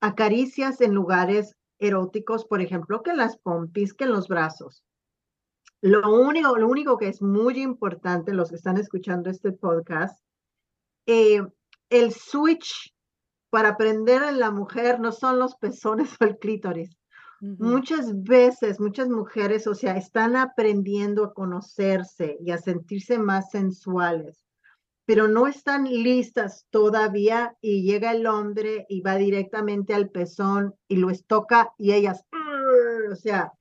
[0.00, 4.84] acaricias en lugares eróticos, por ejemplo, que en las pompis, que en los brazos.
[5.80, 10.22] Lo único, lo único que es muy importante, los que están escuchando este podcast,
[11.06, 11.42] eh,
[11.90, 12.94] el switch
[13.50, 16.97] para aprender a la mujer no son los pezones o el clítoris,
[17.40, 24.44] Muchas veces, muchas mujeres, o sea, están aprendiendo a conocerse y a sentirse más sensuales,
[25.04, 30.96] pero no están listas todavía y llega el hombre y va directamente al pezón y
[30.96, 32.24] lo toca y ellas,
[33.12, 33.52] o sea,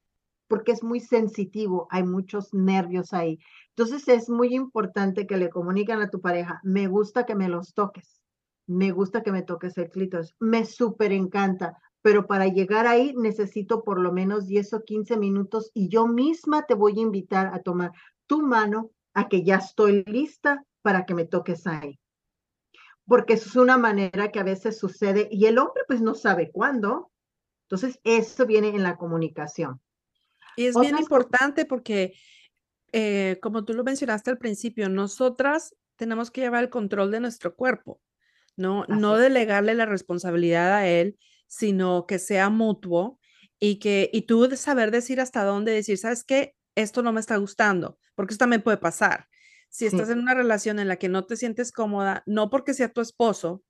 [0.48, 3.38] porque es muy sensitivo, hay muchos nervios ahí.
[3.76, 7.76] Entonces es muy importante que le comuniquen a tu pareja, me gusta que me los
[7.76, 8.24] toques,
[8.66, 13.84] me gusta que me toques el clítoris, me súper encanta pero para llegar ahí necesito
[13.84, 17.62] por lo menos 10 o 15 minutos y yo misma te voy a invitar a
[17.62, 17.92] tomar
[18.28, 22.00] tu mano a que ya estoy lista para que me toques ahí.
[23.06, 27.12] Porque es una manera que a veces sucede y el hombre pues no sabe cuándo.
[27.64, 29.82] Entonces, eso viene en la comunicación.
[30.56, 32.14] Y es bien importante porque,
[32.92, 37.56] eh, como tú lo mencionaste al principio, nosotras tenemos que llevar el control de nuestro
[37.56, 38.00] cuerpo,
[38.56, 43.20] no, no delegarle la responsabilidad a él, sino que sea mutuo
[43.60, 46.56] y que y tú de saber decir hasta dónde decir, ¿sabes qué?
[46.76, 49.28] Esto no me está gustando, porque eso también puede pasar.
[49.70, 52.90] Si estás en una relación en la que no te sientes cómoda, no porque sea
[52.90, 53.64] tu esposo,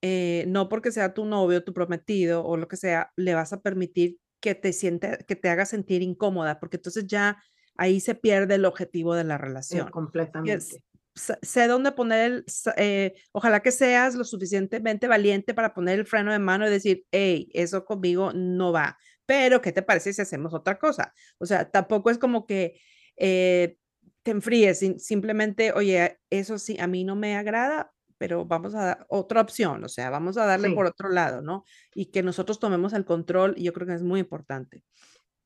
[0.00, 3.60] eh, no porque sea tu novio, tu prometido o lo que sea, le vas a
[3.60, 7.42] permitir que te siente, que te haga sentir incómoda, porque entonces ya
[7.76, 9.90] ahí se pierde el objetivo de la relación.
[9.90, 10.82] completamente
[11.14, 12.44] sé dónde poner el,
[12.76, 17.04] eh, ojalá que seas lo suficientemente valiente para poner el freno de mano y decir,
[17.12, 21.12] hey, eso conmigo no va, pero ¿qué te parece si hacemos otra cosa?
[21.38, 22.80] O sea, tampoco es como que
[23.16, 23.76] eh,
[24.22, 29.06] te enfríes, simplemente, oye, eso sí, a mí no me agrada, pero vamos a dar
[29.08, 31.64] otra opción, o sea, vamos a darle por otro lado, ¿no?
[31.94, 34.82] Y que nosotros tomemos el control, yo creo que es muy importante.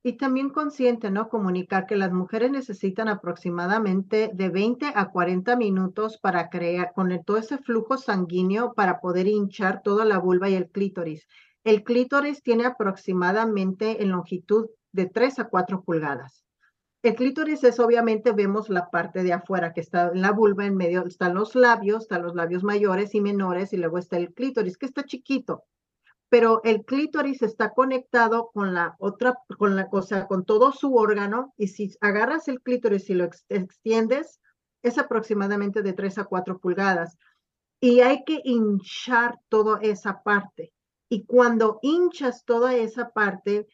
[0.03, 1.29] Y también consciente, ¿no?
[1.29, 7.37] Comunicar que las mujeres necesitan aproximadamente de 20 a 40 minutos para crear, con todo
[7.37, 11.27] ese flujo sanguíneo para poder hinchar toda la vulva y el clítoris.
[11.65, 16.45] El clítoris tiene aproximadamente en longitud de 3 a 4 pulgadas.
[17.03, 20.77] El clítoris es obviamente, vemos la parte de afuera que está en la vulva, en
[20.77, 24.79] medio están los labios, están los labios mayores y menores y luego está el clítoris
[24.79, 25.65] que está chiquito
[26.29, 31.55] pero el clítoris está conectado con la otra, con la cosa, con todo su órgano,
[31.57, 34.41] y si agarras el clítoris y lo extiendes,
[34.83, 37.17] es aproximadamente de 3 a 4 pulgadas.
[37.81, 40.73] Y hay que hinchar toda esa parte.
[41.09, 43.67] Y cuando hinchas toda esa parte,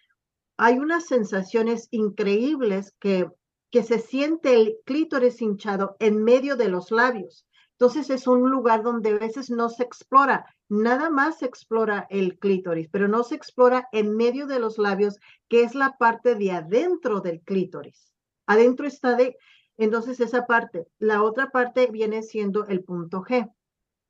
[0.57, 3.29] hay unas sensaciones increíbles que,
[3.71, 7.47] que se siente el clítoris hinchado en medio de los labios.
[7.73, 12.39] Entonces es un lugar donde a veces no se explora nada más se explora el
[12.39, 16.53] clítoris, pero no se explora en medio de los labios, que es la parte de
[16.53, 18.13] adentro del clítoris.
[18.47, 19.37] Adentro está de,
[19.77, 20.87] entonces esa parte.
[20.99, 23.53] La otra parte viene siendo el punto G.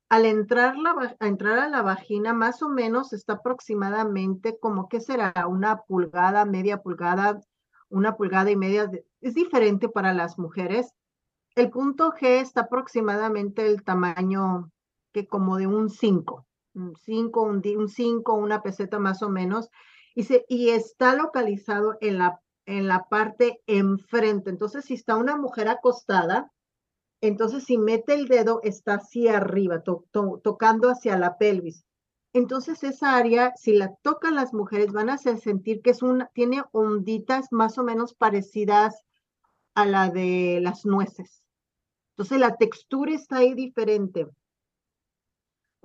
[0.08, 5.00] Al entrar, la, a entrar a la vagina, más o menos está aproximadamente como que
[5.00, 7.40] será una pulgada, media pulgada,
[7.88, 8.90] una pulgada y media.
[9.20, 10.92] es diferente para las mujeres.
[11.54, 14.70] El punto G está aproximadamente el tamaño
[15.14, 19.70] que como de un 5, un 5, un 5, una peseta más o menos,
[20.14, 24.50] y, se, y está localizado en la, en la parte enfrente.
[24.50, 26.53] Entonces, si está una mujer acostada,
[27.20, 31.87] entonces si mete el dedo está hacia arriba, tocando hacia la pelvis.
[32.35, 36.64] Entonces esa área, si la tocan las mujeres, van a sentir que es una, tiene
[36.72, 39.05] onditas más o menos parecidas
[39.74, 41.42] a la de las nueces.
[42.11, 44.27] Entonces la textura está ahí diferente.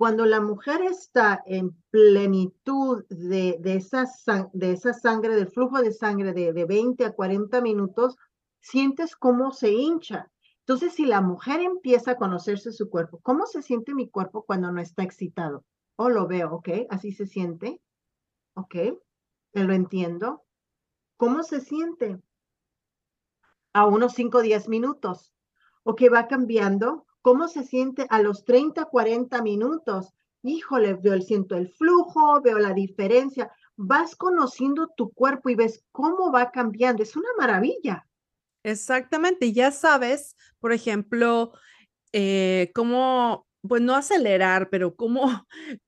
[0.00, 4.06] Cuando la mujer está en plenitud de, de, esa,
[4.54, 8.16] de esa sangre, del flujo de sangre de, de 20 a 40 minutos,
[8.62, 10.30] sientes cómo se hincha.
[10.60, 14.72] Entonces, si la mujer empieza a conocerse su cuerpo, ¿cómo se siente mi cuerpo cuando
[14.72, 15.66] no está excitado?
[15.96, 17.82] Oh, lo veo, ok, así se siente.
[18.54, 18.76] Ok,
[19.52, 20.44] lo entiendo.
[21.18, 22.18] ¿Cómo se siente?
[23.74, 25.34] A unos 5 o 10 minutos.
[25.82, 27.04] Ok, va cambiando.
[27.22, 30.14] ¿Cómo se siente a los 30, 40 minutos?
[30.42, 33.52] Híjole, veo, siento el flujo, veo la diferencia.
[33.76, 37.02] Vas conociendo tu cuerpo y ves cómo va cambiando.
[37.02, 38.06] Es una maravilla.
[38.62, 41.52] Exactamente, ya sabes, por ejemplo,
[42.12, 45.46] eh, cómo, pues no acelerar, pero cómo,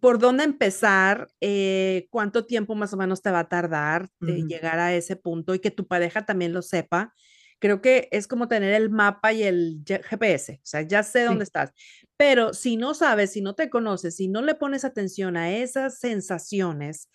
[0.00, 4.78] por dónde empezar, eh, cuánto tiempo más o menos te va a tardar de llegar
[4.78, 7.14] a ese punto y que tu pareja también lo sepa.
[7.58, 11.44] Creo que es como tener el mapa y el GPS, o sea, ya sé dónde
[11.44, 11.72] estás.
[12.16, 15.98] Pero si no sabes, si no te conoces, si no le pones atención a esas
[15.98, 17.08] sensaciones,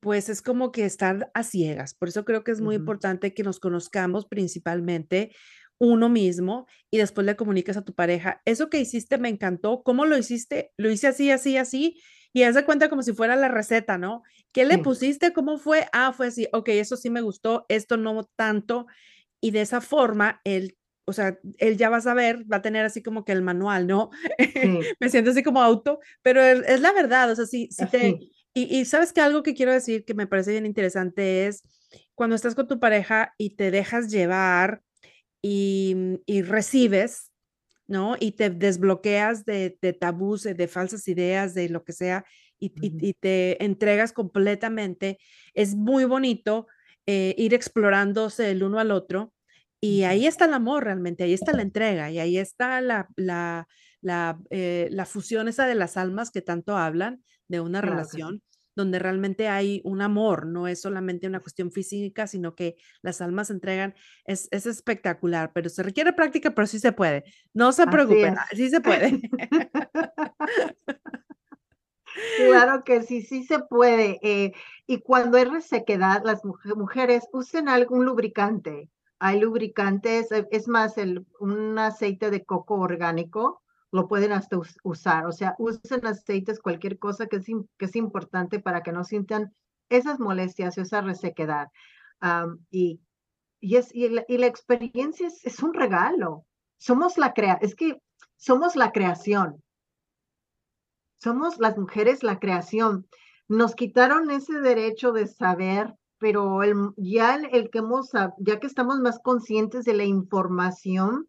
[0.00, 1.94] pues es como que estar a ciegas.
[1.94, 5.32] Por eso creo que es muy importante que nos conozcamos principalmente
[5.78, 10.06] uno mismo y después le comuniques a tu pareja, eso que hiciste me encantó, ¿cómo
[10.06, 10.72] lo hiciste?
[10.76, 12.00] Lo hice así, así, así,
[12.32, 14.22] y haz de cuenta como si fuera la receta, ¿no?
[14.52, 15.32] ¿Qué le pusiste?
[15.32, 15.86] ¿Cómo fue?
[15.92, 18.86] Ah, fue así, ok, eso sí me gustó, esto no tanto,
[19.40, 22.84] y de esa forma él o sea, él ya va a saber, va a tener
[22.84, 24.10] así como que el manual, ¿no?
[25.00, 28.18] me siento así como auto, pero es, la verdad, o sea, si, si te,
[28.52, 31.62] y, sabes que algo que quiero decir que me parece bien interesante es
[32.14, 34.82] cuando estás con tu pareja y te dejas llevar
[35.40, 35.94] y,
[36.26, 37.32] mm, recibes,
[37.86, 38.16] ¿no?
[38.20, 42.24] Y te desbloqueas de, de tabús, de, falsas ideas, de lo que sea,
[42.58, 42.70] y,
[43.14, 45.18] te entregas completamente.
[45.54, 46.66] Es muy bonito
[47.10, 49.32] eh, ir explorándose el uno al otro.
[49.80, 53.66] Y ahí está el amor realmente, ahí está la entrega y ahí está la, la,
[54.02, 58.42] la, eh, la fusión esa de las almas que tanto hablan de una relación
[58.76, 63.48] donde realmente hay un amor, no es solamente una cuestión física, sino que las almas
[63.48, 63.94] entregan,
[64.26, 67.24] es, es espectacular, pero se requiere práctica, pero sí se puede.
[67.54, 69.22] No se preocupen, sí se puede.
[72.36, 74.18] Claro que sí, sí se puede.
[74.22, 74.52] Eh,
[74.86, 78.90] y cuando hay resequedad, las mujeres usen algún lubricante.
[79.18, 85.26] Hay lubricantes, eh, es más, el, un aceite de coco orgánico lo pueden hasta usar.
[85.26, 87.46] O sea, usen aceites, cualquier cosa que es,
[87.78, 89.54] que es importante para que no sientan
[89.88, 91.68] esas molestias, esa resequedad.
[92.70, 93.00] y,
[93.60, 96.44] y, es, y, la, experiencia es, es, un regalo.
[96.78, 98.00] Somos la crea es que
[98.36, 99.62] somos la creación.
[101.18, 103.06] Somos las mujeres la creación.
[103.48, 109.00] Nos quitaron ese derecho de saber, pero el, ya el que hemos, ya que estamos
[109.00, 111.28] más conscientes de la información,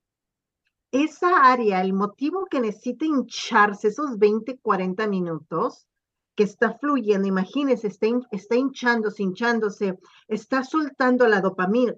[0.92, 5.88] esa área, el motivo que necesita hincharse esos 20, 40 minutos,
[6.36, 11.96] que está fluyendo, imagínense, está, está hinchándose, hinchándose, está soltando la dopamina,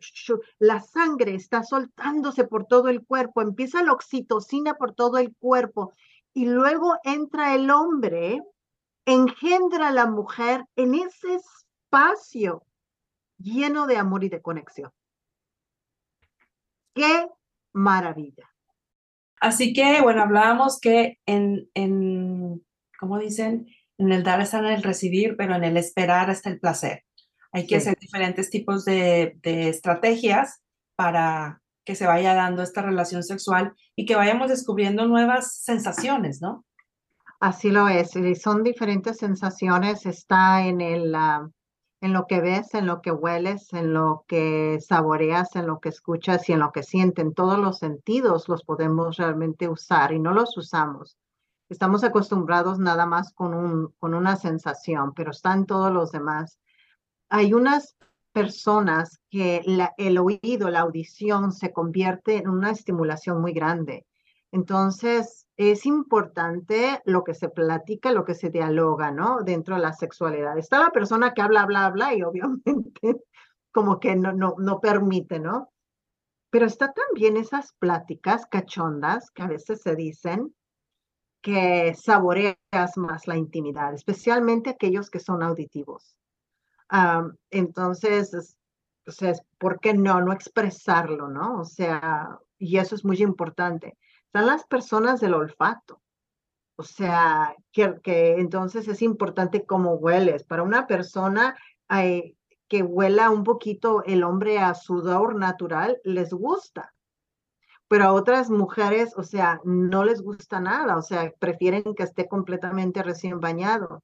[0.60, 5.94] la sangre está soltándose por todo el cuerpo, empieza la oxitocina por todo el cuerpo
[6.34, 8.42] y luego entra el hombre,
[9.06, 12.66] engendra a la mujer en ese espacio
[13.38, 14.92] lleno de amor y de conexión.
[16.94, 17.28] ¡Qué
[17.74, 18.50] maravilla!
[19.40, 22.64] Así que, bueno, hablábamos que en, en
[23.00, 23.68] como dicen,
[23.98, 27.04] en el dar está en el recibir, pero en el esperar está el placer.
[27.52, 30.62] Hay que hacer diferentes tipos de, de, estrategias
[30.96, 36.66] para que se vaya dando esta relación sexual y que vayamos descubriendo nuevas sensaciones, ¿no?
[37.40, 41.16] Así lo es, y son diferentes sensaciones, está en el,
[42.02, 45.90] en lo que ves, en lo que hueles, en lo que saboreas, en lo que
[45.90, 47.34] escuchas y en lo que sienten.
[47.34, 51.18] Todos los sentidos los podemos realmente usar y no los usamos.
[51.68, 56.60] Estamos acostumbrados nada más con, un, con una sensación, pero están todos los demás.
[57.30, 57.96] Hay unas
[58.32, 59.62] personas que
[59.98, 64.06] el oído, la audición se convierte en una estimulación muy grande.
[64.52, 69.44] Entonces, es importante lo que se platica, lo que se dialoga, ¿no?
[69.44, 70.58] Dentro de la sexualidad.
[70.58, 72.62] Está la persona que habla, habla, habla y obviamente
[73.72, 75.72] como que no, no, no permite, ¿no?
[76.50, 80.54] Pero está también esas pláticas cachondas que a veces se dicen
[81.42, 82.58] que saboreas
[82.98, 86.18] más la intimidad, especialmente aquellos que son auditivos.
[87.50, 88.58] Entonces,
[89.08, 90.22] o sea, ¿por qué no?
[90.22, 91.60] No expresarlo, ¿no?
[91.60, 93.98] O sea, y eso es muy importante.
[94.26, 96.02] Están las personas del olfato.
[96.76, 98.00] O sea, que,
[98.38, 100.44] entonces es importante cómo hueles.
[100.44, 101.56] Para una persona
[101.88, 106.94] que huela un poquito el hombre a sudor natural, les gusta.
[107.88, 112.28] Pero a otras mujeres, o sea, no les gusta nada, o sea, prefieren que esté
[112.28, 114.02] completamente recién bañado.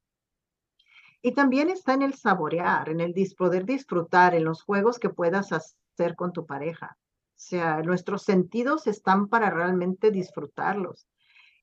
[1.22, 5.52] Y también está en el saborear, en el poder disfrutar, en los juegos que puedas
[5.52, 6.98] hacer con tu pareja.
[7.00, 11.08] O sea, nuestros sentidos están para realmente disfrutarlos.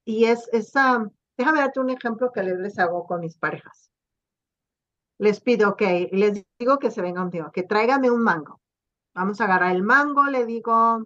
[0.05, 3.91] Y es esa, déjame darte un ejemplo que les hago con mis parejas
[5.19, 5.83] les pido, ok,
[6.13, 8.61] les digo que se vengan contigo, que tráigame un mango.
[9.15, 11.05] Vamos a agarrar el mango, le digo,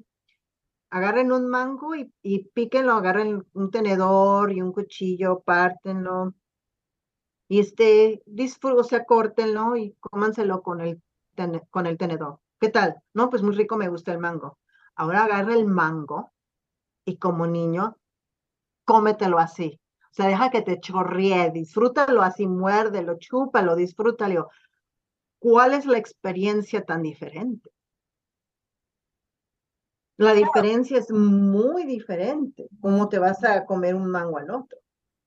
[0.91, 6.35] agarren un mango y, y píquenlo, agarren un tenedor y un cuchillo, pártenlo.
[7.49, 11.03] Y este, disfruten, o sea, córtenlo y cómanselo con el,
[11.71, 12.41] con el tenedor.
[12.61, 12.97] ¿Qué tal?
[13.15, 14.59] No, pues muy rico, me gusta el mango.
[14.95, 16.33] Ahora agarra el mango
[17.05, 17.97] y como niño,
[18.85, 19.81] cómetelo así.
[20.11, 24.51] O sea, deja que te chorree, disfrútalo así, muérdelo, chúpalo, disfrútalo.
[25.39, 27.71] ¿Cuál es la experiencia tan diferente?
[30.17, 32.69] La diferencia es muy diferente.
[32.81, 34.79] ¿Cómo te vas a comer un mango al otro?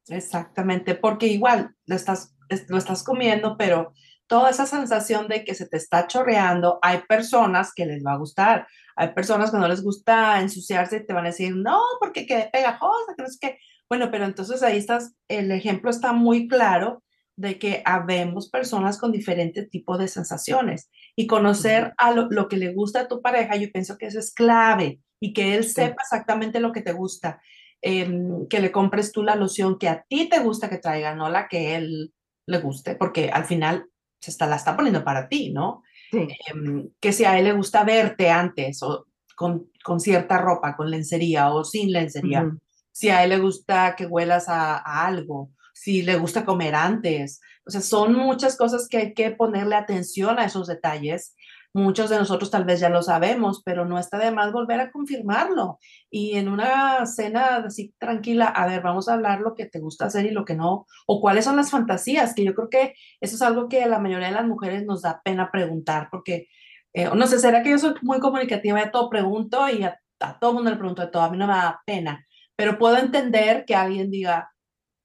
[0.07, 2.35] Exactamente, porque igual lo estás,
[2.67, 3.93] lo estás comiendo, pero
[4.27, 8.17] toda esa sensación de que se te está chorreando, hay personas que les va a
[8.17, 12.25] gustar, hay personas que no les gusta ensuciarse y te van a decir, no, porque
[12.25, 13.57] quede pegajosa, que no es que,
[13.89, 17.03] bueno, pero entonces ahí estás, el ejemplo está muy claro
[17.35, 22.73] de que habemos personas con diferentes tipos de sensaciones y conocer a lo, que le
[22.73, 26.59] gusta a tu pareja, yo pienso que eso es clave y que él sepa exactamente
[26.59, 27.41] lo que te gusta,
[27.81, 31.29] em, que le compres tú la loción que a ti te gusta que traiga, no
[31.29, 32.13] la que él
[32.45, 33.85] le guste, porque al final
[34.19, 35.83] se está, la está poniendo para ti, ¿no?
[36.11, 40.91] Em, que si a él le gusta verte antes o con, con cierta ropa, con
[40.91, 42.51] lencería o sin lencería
[42.91, 47.39] si a él le gusta que huelas a, algo, si le gusta comer antes.
[47.65, 51.35] O sea, son muchas cosas que hay que ponerle atención a esos detalles.
[51.73, 54.91] Muchos de nosotros tal vez ya lo sabemos, pero no está de más volver a
[54.91, 55.79] confirmarlo.
[56.09, 60.05] Y en una cena así tranquila, a ver, vamos a hablar lo que te gusta
[60.05, 63.35] hacer y lo que no, o cuáles son las fantasías, que yo creo que eso
[63.35, 66.47] es algo que la mayoría de las mujeres nos da pena preguntar, porque,
[66.93, 70.39] eh, no sé, será que yo soy muy comunicativa, y todo pregunto y a, a
[70.39, 72.25] todo mundo le pregunto de todo, a mí no me da pena
[72.61, 74.53] pero puedo entender que alguien diga,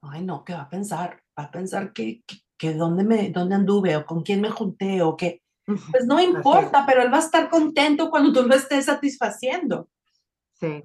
[0.02, 1.22] ay no, ¿qué va a pensar?
[1.38, 2.22] Va a pensar que,
[2.58, 5.42] que, dónde, me, dónde anduve o con quién me junté o qué.
[5.66, 9.88] Pues no importa, pero él va a estar contento cuando tú lo estés satisfaciendo.
[10.52, 10.84] Sí,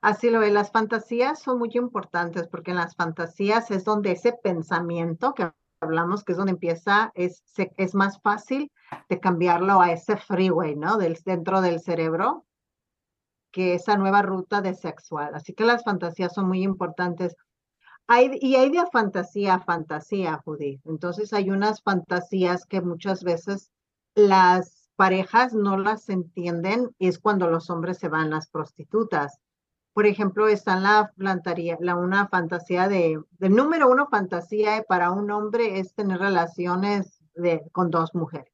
[0.00, 0.50] así lo ve.
[0.50, 6.24] Las fantasías son muy importantes porque en las fantasías es donde ese pensamiento que hablamos,
[6.24, 7.42] que es donde empieza, es,
[7.76, 8.72] es más fácil
[9.08, 10.96] de cambiarlo a ese freeway, ¿no?
[10.96, 12.46] Del centro del cerebro
[13.52, 15.34] que esa nueva ruta de sexual.
[15.34, 17.36] Así que las fantasías son muy importantes.
[18.08, 20.80] Hay, y hay de fantasía a fantasía, Judy.
[20.86, 23.70] Entonces hay unas fantasías que muchas veces
[24.14, 29.38] las parejas no las entienden es cuando los hombres se van las prostitutas.
[29.94, 35.10] Por ejemplo, está en la plantaría, la una fantasía de, del número uno fantasía para
[35.10, 38.52] un hombre es tener relaciones de, con dos mujeres.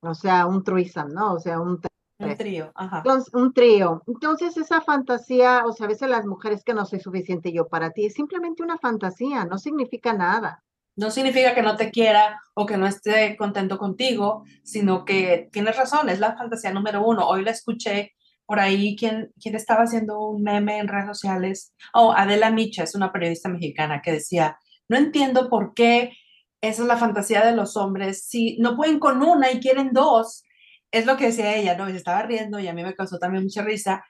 [0.00, 1.34] O sea, un threesome, ¿no?
[1.34, 1.80] O sea, un
[2.18, 2.98] un trío, ajá.
[2.98, 4.02] Entonces, un trío.
[4.06, 7.90] Entonces, esa fantasía, o sea, a veces las mujeres que no soy suficiente yo para
[7.90, 10.62] ti, es simplemente una fantasía, no significa nada.
[10.96, 15.76] No significa que no te quiera o que no esté contento contigo, sino que tienes
[15.76, 17.26] razón, es la fantasía número uno.
[17.26, 18.12] Hoy la escuché
[18.46, 21.74] por ahí, quien, quien estaba haciendo un meme en redes sociales?
[21.94, 26.12] Oh, Adela Micha, es una periodista mexicana que decía, no entiendo por qué
[26.60, 30.44] esa es la fantasía de los hombres, si no pueden con una y quieren dos,
[30.90, 31.88] es lo que decía ella, ¿no?
[31.88, 34.04] Y se estaba riendo y a mí me causó también mucha risa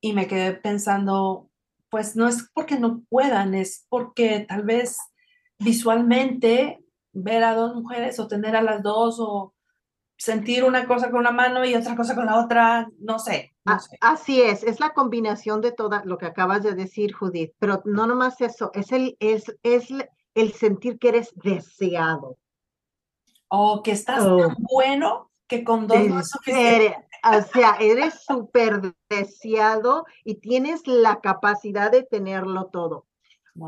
[0.00, 1.50] y me quedé pensando,
[1.90, 4.98] pues no es porque no puedan, es porque tal vez
[5.58, 9.54] visualmente ver a dos mujeres o tener a las dos o
[10.16, 13.56] sentir una cosa con una mano y otra cosa con la otra, no sé,
[14.00, 18.06] Así es, es la combinación de todo lo que acabas de decir, Judith, pero no
[18.06, 19.88] nomás eso, es el, es, es
[20.34, 22.38] el sentir que eres deseado.
[23.48, 24.54] O que estás tan oh.
[24.72, 32.04] bueno que con dos no o sea, eres súper deseado y tienes la capacidad de
[32.04, 33.06] tenerlo todo.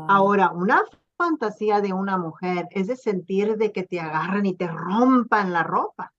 [0.07, 0.81] Ahora, una
[1.19, 5.63] fantasía de una mujer es de sentir de que te agarran y te rompan la
[5.63, 6.13] ropa.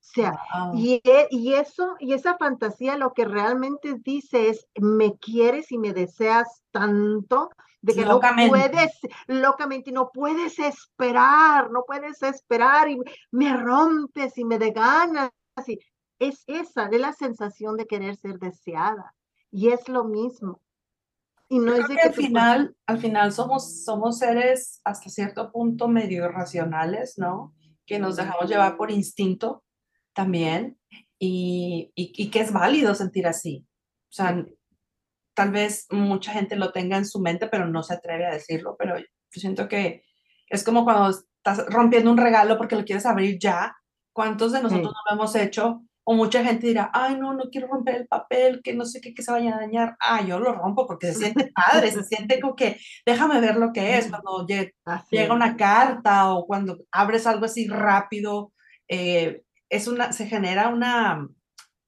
[0.00, 0.38] O sea,
[0.74, 5.78] y, e, y, eso, y esa fantasía lo que realmente dice es, me quieres y
[5.78, 7.50] me deseas tanto
[7.80, 8.92] de que no puedes,
[9.26, 12.98] locamente, no puedes esperar, no puedes esperar y
[13.30, 15.30] me rompes y me de ganas.
[15.66, 15.78] Y
[16.18, 19.14] es esa, de la sensación de querer ser deseada.
[19.50, 20.60] Y es lo mismo.
[21.48, 25.88] Y no es de que, al final, al final somos, somos seres hasta cierto punto
[25.88, 27.54] medio irracionales, ¿no?
[27.86, 29.62] Que nos dejamos llevar por instinto
[30.14, 30.78] también
[31.18, 33.66] y, y, que es válido sentir así.
[34.10, 34.44] O sea,
[35.34, 38.76] tal vez mucha gente lo tenga en su mente, pero no se atreve a decirlo,
[38.78, 40.04] pero yo siento que
[40.48, 43.76] es como cuando estás rompiendo un regalo porque lo quieres abrir ya.
[44.12, 45.82] ¿Cuántos de nosotros no lo hemos hecho?
[46.06, 49.14] O mucha gente dirá, ay, no, no quiero romper el papel, que no sé qué,
[49.14, 49.96] que se vaya a dañar.
[50.00, 53.72] Ah, yo lo rompo porque se siente padre, se siente como que déjame ver lo
[53.72, 58.52] que es cuando llega, una carta o cuando abres algo así rápido.
[58.88, 61.26] Eh, es una, se genera una,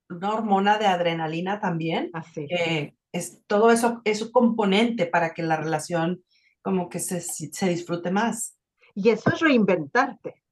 [0.09, 2.11] una hormona de adrenalina también.
[2.15, 2.47] Así.
[3.13, 6.23] es, todo eso es un componente para que la relación
[6.63, 8.57] como que se, se disfrute más.
[8.95, 10.43] Y eso es reinventarte.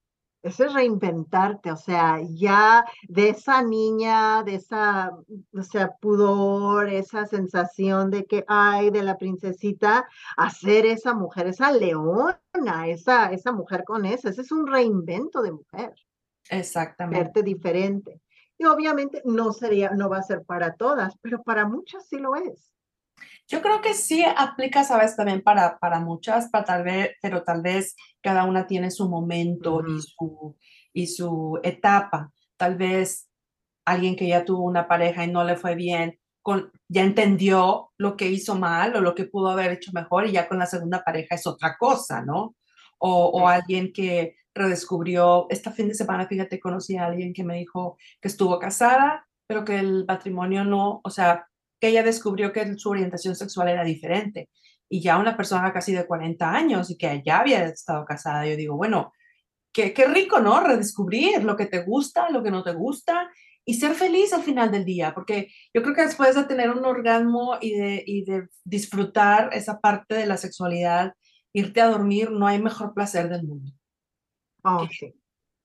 [0.45, 5.11] Eso es reinventarte, o sea, ya de esa niña, de esa,
[5.55, 11.73] o sea, pudor, esa sensación de que hay de la princesita, hacer esa mujer, esa
[11.73, 12.39] leona,
[12.87, 15.95] esa, esa mujer con eso, ese es un reinvento de mujer.
[16.51, 17.25] Exactamente.
[17.25, 18.21] Verte diferente.
[18.59, 22.37] Y obviamente no sería, no va a ser para todas, pero para muchas sí lo
[22.37, 22.74] es.
[23.47, 27.63] Yo creo que sí aplica, sabes, también para, para muchas, para tal vez, pero tal
[27.63, 30.57] vez cada una tiene su momento y, su,
[30.93, 32.33] y su etapa.
[32.57, 33.29] Tal vez
[33.85, 38.17] alguien que ya tuvo una pareja y no le fue bien, con, ya entendió lo
[38.17, 41.03] que hizo mal o lo que pudo haber hecho mejor y ya con la segunda
[41.05, 42.55] pareja es otra cosa, ¿no?
[42.99, 47.57] O, o alguien que redescubrió, esta fin de semana, fíjate, conocí a alguien que me
[47.57, 51.47] dijo que estuvo casada, pero que el matrimonio no, o sea,
[51.85, 54.49] que ella descubrió que su orientación sexual era diferente.
[54.89, 58.57] Y ya una persona casi de 40 años y que ya había estado casada, yo
[58.57, 59.13] digo, bueno,
[59.71, 60.61] qué, qué rico, ¿no?
[60.61, 63.31] Redescubrir lo que te gusta, lo que no te gusta
[63.67, 66.87] y ser feliz al final del día, porque yo creo que después de tener un
[66.87, 71.13] orgasmo y de, y de disfrutar esa parte de la sexualidad,
[71.53, 73.73] irte a dormir, no hay mejor placer del mundo.
[74.63, 75.13] Oh, sí.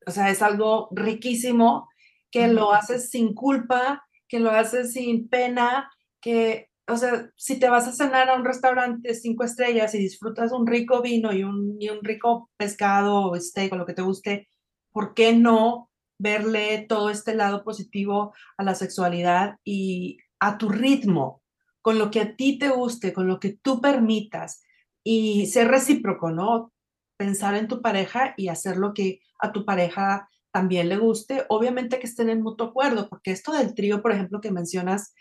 [0.05, 1.87] O sea, es algo riquísimo
[2.29, 5.89] que lo haces sin culpa, que lo haces sin pena,
[6.21, 10.51] que, o sea, si te vas a cenar a un restaurante cinco estrellas y disfrutas
[10.51, 14.01] un rico vino y un, y un rico pescado o steak o lo que te
[14.01, 14.49] guste,
[14.91, 15.89] ¿por qué no
[16.19, 21.41] verle todo este lado positivo a la sexualidad y a tu ritmo,
[21.81, 24.61] con lo que a ti te guste, con lo que tú permitas
[25.03, 26.73] y ser recíproco, ¿no?
[27.17, 31.99] Pensar en tu pareja y hacer lo que a tu pareja también le guste, obviamente
[31.99, 35.13] que estén en mutuo acuerdo, porque esto del trío, por ejemplo, que mencionas,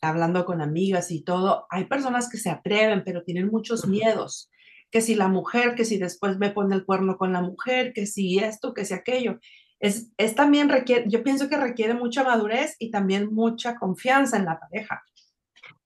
[0.00, 4.50] hablando con amigas y todo, hay personas que se atreven, pero tienen muchos miedos,
[4.90, 8.06] que si la mujer, que si después me pone el cuerno con la mujer, que
[8.06, 9.38] si esto, que si aquello.
[9.80, 14.44] Es, es también requiere, yo pienso que requiere mucha madurez y también mucha confianza en
[14.44, 15.02] la pareja.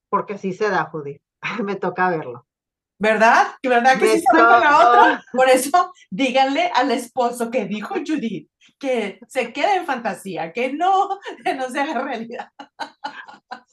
[0.08, 1.20] Porque sí se da, Judy.
[1.64, 2.46] me toca verlo.
[3.00, 3.46] ¿Verdad?
[3.62, 5.24] ¿Verdad que sí se da la otra?
[5.32, 11.18] Por eso díganle al esposo que dijo Judith que se quede en fantasía, que no,
[11.44, 12.50] que no se haga realidad.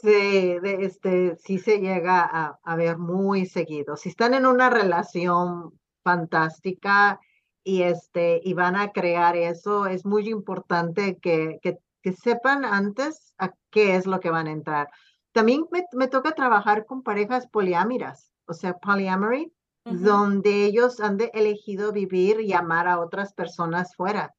[0.02, 3.98] Sí, de, este, sí se llega a, a, ver muy seguido.
[3.98, 7.20] Si están en una relación fantástica
[7.64, 13.34] y, este, y van a crear eso, es muy importante que, que, que sepan antes
[13.38, 14.90] a qué es lo que van a entrar.
[15.34, 19.52] También me, me toca trabajar con parejas poliámiras, o sea, polyamory,
[19.84, 24.34] donde ellos han de elegido vivir y amar a otras personas fuera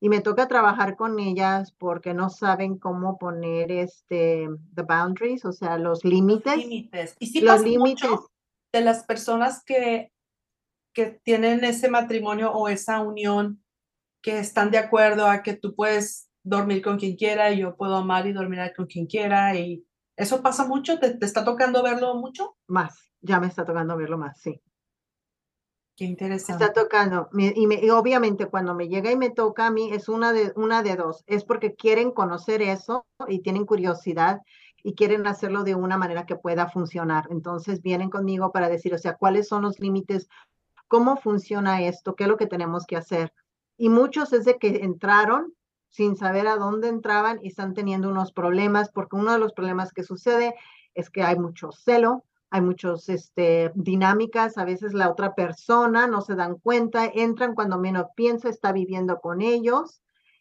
[0.00, 5.52] y me toca trabajar con ellas porque no saben cómo poner este the boundaries, o
[5.52, 6.56] sea, los límites.
[6.56, 7.16] Los límites.
[7.18, 8.10] Y sí los límites
[8.72, 10.12] de las personas que
[10.98, 13.62] que tienen ese matrimonio o esa unión
[14.20, 17.94] que están de acuerdo a que tú puedes dormir con quien quiera y yo puedo
[17.94, 19.84] amar y dormir con quien quiera y
[20.16, 22.56] eso pasa mucho, ¿Te, te está tocando verlo mucho?
[22.66, 24.60] Más, ya me está tocando verlo más, sí.
[25.98, 26.64] Qué interesante.
[26.64, 27.28] Está tocando.
[27.32, 30.52] Y, me, y, obviamente cuando me llega y me toca a mí es una de,
[30.54, 31.24] una de dos.
[31.26, 34.40] Es porque quieren conocer eso y tienen curiosidad
[34.84, 37.26] y quieren hacerlo de una manera que pueda funcionar.
[37.30, 40.28] Entonces vienen conmigo para decir, o sea, cuáles son los límites,
[40.86, 43.32] cómo funciona esto, qué es lo que tenemos que hacer.
[43.76, 45.52] Y muchos es de que entraron
[45.88, 49.92] sin saber a dónde entraban y están teniendo unos problemas, porque uno de los problemas
[49.92, 50.54] que sucede
[50.94, 56.20] es que hay mucho celo, hay muchas este, dinámicas, a veces la otra persona no
[56.22, 60.00] se dan cuenta, entran cuando menos piensa, está viviendo con ellos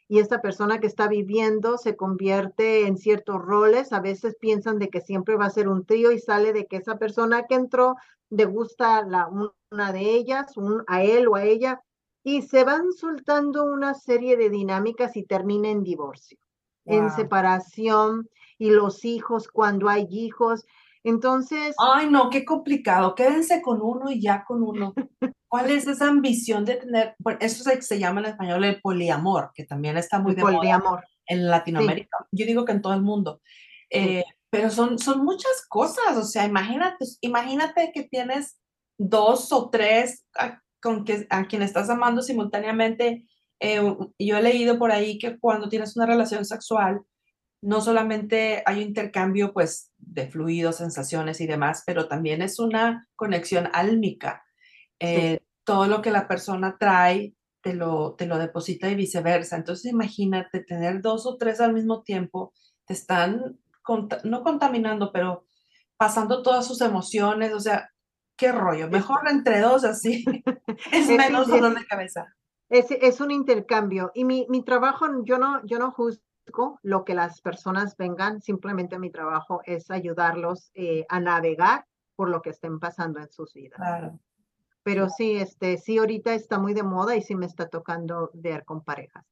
[0.10, 4.90] y esta persona que está viviendo se convierte en ciertos roles, a veces piensan de
[4.90, 7.96] que siempre va a ser un trío y sale de que esa persona que entró
[8.30, 9.28] le gusta la,
[9.72, 11.82] una de ellas, un, a él o a ella,
[12.24, 16.38] y se van soltando una serie de dinámicas y termina en divorcio,
[16.86, 20.66] en separación y los hijos cuando hay hijos.
[21.04, 21.76] Entonces.
[21.78, 23.16] Ay, no, qué complicado.
[23.16, 24.94] Quédense con uno y ya con uno.
[25.48, 27.16] ¿Cuál es esa ambición de tener?
[27.20, 31.48] Bueno, eso se, llama en español el poliamor, que también está muy de moda en
[31.48, 32.18] Latinoamérica.
[32.32, 33.42] Yo digo que en todo el mundo.
[33.90, 36.18] Eh, pero son, son muchas cosas.
[36.18, 38.60] O sea, imagínate, imagínate que tienes
[38.98, 43.26] dos o tres a, con que, a quien estás amando simultáneamente.
[43.60, 43.82] Eh,
[44.20, 47.02] yo he leído por ahí que cuando tienes una relación sexual,
[47.62, 53.08] no solamente hay un intercambio pues de fluidos, sensaciones y demás, pero también es una
[53.16, 54.44] conexión álmica.
[55.00, 59.58] Eh, todo lo que la persona trae te lo, te lo deposita y viceversa.
[59.58, 62.54] Entonces imagínate tener dos o tres al mismo tiempo,
[62.86, 63.60] te están
[64.24, 65.46] no contaminando, pero
[65.98, 67.90] pasando todas sus emociones, o sea,
[68.38, 70.26] qué rollo, mejor entre dos así,
[70.92, 72.26] es, menos dolor de cabeza.
[72.70, 76.27] Es, es, un intercambio y mi, mi trabajo, yo no, yo no juzgo
[76.84, 81.86] lo que las personas vengan, simplemente mi trabajo es ayudarlos eh, a navegar
[82.16, 83.78] por lo que estén pasando en sus vidas.
[83.78, 84.20] Claro.
[84.84, 88.64] Pero sí, este, sí, ahorita está muy de moda y sí me está tocando ver
[88.64, 89.26] con parejas.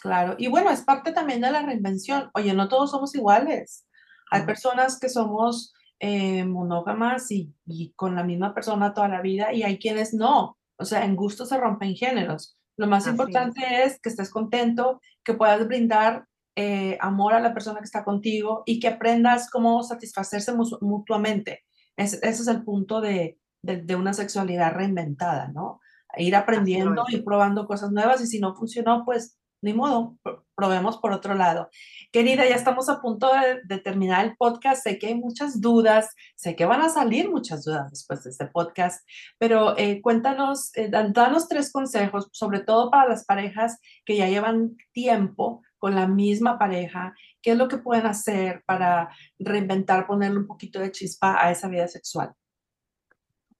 [0.00, 2.30] Claro, y bueno, es parte también de la reinvención.
[2.34, 3.86] Oye, no todos somos iguales.
[4.30, 9.52] Hay personas que somos eh, monógamas y, y, con la misma persona toda la vida
[9.52, 10.58] y hay quienes no.
[10.76, 12.58] O sea, en gusto se rompen géneros.
[12.76, 13.98] Lo más importante es.
[14.00, 16.26] que estés contento, que puedas brindar
[16.60, 21.62] eh, amor a la persona que está contigo y que aprendas cómo satisfacerse mutuamente.
[21.96, 25.80] ese es el punto de, de, una sexualidad reinventada, ¿no?
[26.16, 30.16] Ir aprendiendo y probando cosas nuevas y si no funcionó, pues ni modo,
[30.56, 31.68] probemos por otro lado.
[32.10, 33.30] Querida, ya estamos a punto
[33.68, 34.82] de, terminar el podcast.
[34.82, 38.46] Sé que hay muchas dudas, sé que van a salir muchas dudas después de este
[38.46, 39.06] podcast,
[39.38, 44.76] pero eh, cuéntanos, eh, danos tres consejos, sobre todo para las parejas que ya llevan
[44.92, 50.46] tiempo con la misma pareja, qué es lo que pueden hacer para reinventar, ponerle un
[50.46, 52.34] poquito de chispa a esa vida sexual.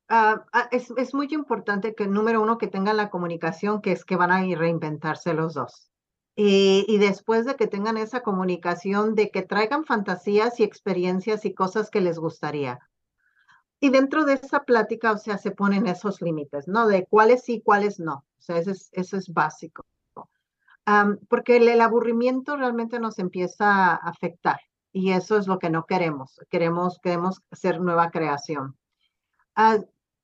[0.08, 4.04] Ah, ah, es, es, muy importante que, número uno, que tengan la comunicación, que es
[4.04, 5.90] que van a ir reinventarse los dos.
[6.34, 11.52] Y, y, después de que tengan esa comunicación, de que traigan fantasías y experiencias y
[11.52, 12.78] cosas que les gustaría.
[13.80, 16.86] Y dentro de esa plática, o sea, se ponen esos límites, ¿no?
[16.86, 18.24] De cuáles sí, cuáles no.
[18.38, 19.84] O sea, eso es, eso es básico
[21.28, 24.58] porque el, aburrimiento realmente nos empieza a afectar
[24.92, 26.40] y eso es lo que no queremos.
[26.50, 28.76] Queremos, queremos hacer nueva creación.
[29.54, 29.78] Ah,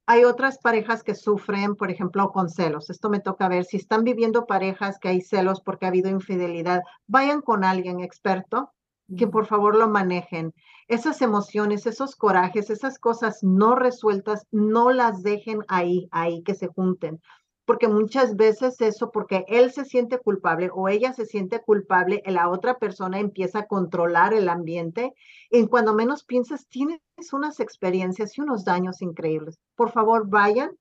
[0.06, 2.90] hay otras parejas que sufren, por ejemplo, con celos.
[2.90, 3.64] Esto me toca ver.
[3.64, 8.72] Si están viviendo parejas que hay celos porque ha habido infidelidad, vayan con alguien experto
[9.18, 10.54] que por favor lo manejen.
[10.88, 16.68] Esas emociones, esos corajes, esas cosas no resueltas, no las dejen ahí, ahí que se
[16.68, 17.20] junten
[17.64, 22.48] porque muchas veces eso, porque él se siente culpable o ella se siente culpable, la
[22.48, 25.14] otra persona empieza a controlar el ambiente
[25.50, 27.00] y cuando menos piensas, tienes
[27.32, 29.58] unas experiencias y unos daños increíbles.
[29.76, 30.72] Por favor, vayan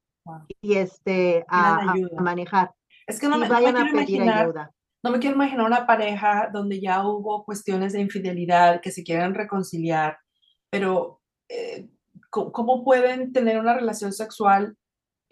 [0.61, 2.71] y este, a, manejar.
[3.07, 4.71] Es que no me, vayan a pedir ayuda.
[5.03, 9.33] No me quiero imaginar una pareja donde ya hubo cuestiones de infidelidad, que se quieren
[9.33, 10.17] reconciliar,
[10.69, 11.89] pero eh,
[12.29, 14.77] ¿cómo pueden tener una relación sexual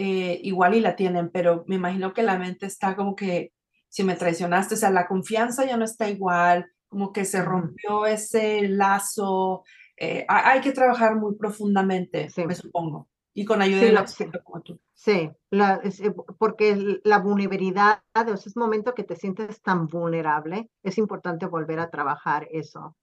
[0.04, 3.54] eh, igual y la tienen, pero me imagino que la mente está como que
[3.88, 8.08] si me traicionaste, o sea, la confianza ya no está igual, como que se rompió
[8.08, 9.64] ese lazo.
[9.96, 14.64] Eh, hay que trabajar muy profundamente, me supongo, y con ayuda de la sí, como
[14.64, 14.80] tú.
[14.92, 20.72] Sí, la, eh, porque la vulnerabilidad, o sea, es momento que te sientes tan vulnerable,
[20.82, 22.98] es importante volver a trabajar eso.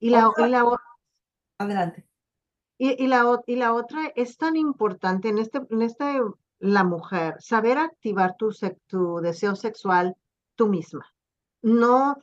[0.00, 0.64] Y la, y la
[1.58, 2.09] Adelante.
[2.82, 6.18] Y, la, y la otra es tan importante en este, en este,
[6.60, 8.56] la mujer, saber activar tu,
[8.86, 10.16] tu deseo sexual
[10.54, 11.04] tú misma.
[11.60, 12.16] No,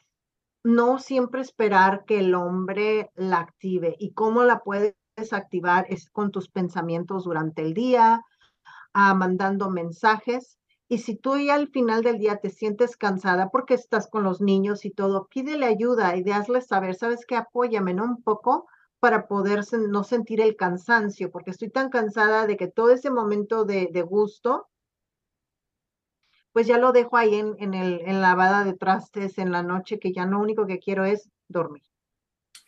[0.63, 3.97] no siempre esperar que el hombre la active.
[3.99, 4.95] ¿Y cómo la puedes
[5.31, 5.85] activar?
[5.89, 8.25] Es con tus pensamientos durante el día,
[8.93, 10.57] ah, mandando mensajes.
[10.87, 14.41] Y si tú ya al final del día te sientes cansada porque estás con los
[14.41, 17.35] niños y todo, pídele ayuda y hazle saber, ¿sabes qué?
[17.35, 18.05] Apóyame, ¿no?
[18.05, 18.65] Un poco
[18.99, 23.65] para poder no sentir el cansancio, porque estoy tan cansada de que todo ese momento
[23.65, 24.67] de, de gusto,
[26.51, 29.99] pues ya lo dejo ahí en, en, el, en lavada de trastes en la noche,
[29.99, 31.83] que ya lo único que quiero es dormir.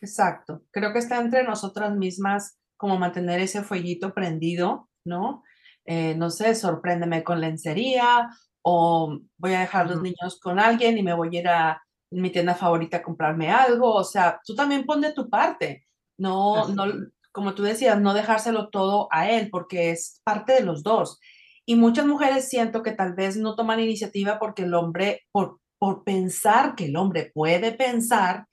[0.00, 0.62] Exacto.
[0.70, 5.42] Creo que está entre nosotras mismas como mantener ese fueguito prendido, ¿no?
[5.84, 8.30] Eh, no sé, sorpréndeme con lencería
[8.62, 12.30] o voy a dejar los niños con alguien y me voy a ir a mi
[12.30, 13.92] tienda favorita a comprarme algo.
[13.92, 15.86] O sea, tú también pon de tu parte.
[16.20, 16.84] No, no,
[17.32, 21.18] como tú decías, no dejárselo todo a él porque es parte de los dos.
[21.66, 26.04] Y muchas mujeres siento que tal vez no toman iniciativa porque el hombre, por, por
[26.04, 28.46] pensar que el hombre puede pensar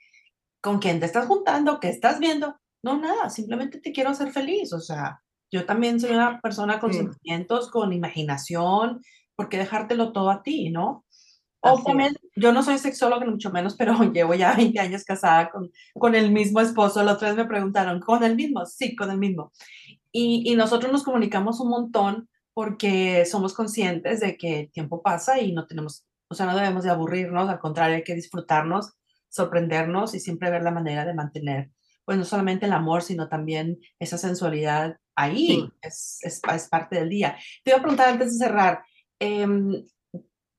[0.61, 2.55] con quién te estás juntando, qué estás viendo.
[2.83, 4.71] No, nada, simplemente te quiero hacer feliz.
[4.73, 5.19] O sea,
[5.51, 9.01] yo también soy una persona con sentimientos, con imaginación,
[9.35, 11.05] ¿por qué dejártelo todo a ti, no?
[11.61, 15.71] Obviamente, yo no soy sexóloga, ni mucho menos, pero llevo ya 20 años casada con,
[15.93, 17.03] con el mismo esposo.
[17.03, 18.65] La otra vez me preguntaron, ¿con el mismo?
[18.65, 19.51] Sí, con el mismo.
[20.11, 25.39] Y, y nosotros nos comunicamos un montón porque somos conscientes de que el tiempo pasa
[25.39, 28.93] y no tenemos, o sea, no debemos de aburrirnos, al contrario, hay que disfrutarnos,
[29.29, 31.69] sorprendernos y siempre ver la manera de mantener,
[32.03, 37.09] pues no solamente el amor, sino también esa sensualidad ahí, es, es, es, parte del
[37.09, 37.37] día.
[37.63, 38.83] Te iba a preguntar antes de cerrar,
[39.19, 39.45] eh,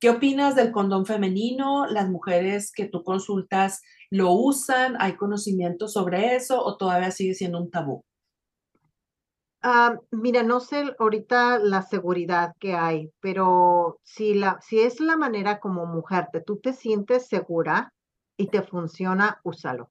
[0.00, 1.86] ¿Qué opinas del condón femenino?
[1.86, 4.96] ¿Las mujeres que tú consultas lo usan?
[5.00, 8.04] ¿Hay conocimiento sobre eso o todavía sigue siendo un tabú?
[9.64, 15.16] Uh, mira, no sé ahorita la seguridad que hay, pero si, la, si es la
[15.16, 17.92] manera como mujer, te, tú te sientes segura
[18.36, 19.90] y te funciona, úsalo.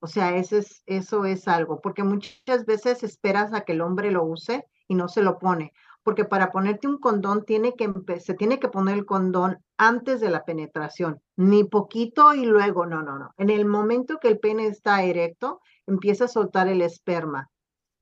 [0.00, 4.10] O sea, eso es, eso es algo, porque muchas veces esperas a que el hombre
[4.10, 5.72] lo use y no se lo pone
[6.08, 10.30] porque para ponerte un condón tiene que se tiene que poner el condón antes de
[10.30, 13.34] la penetración, ni poquito y luego, no, no, no.
[13.36, 17.50] En el momento que el pene está erecto, empieza a soltar el esperma.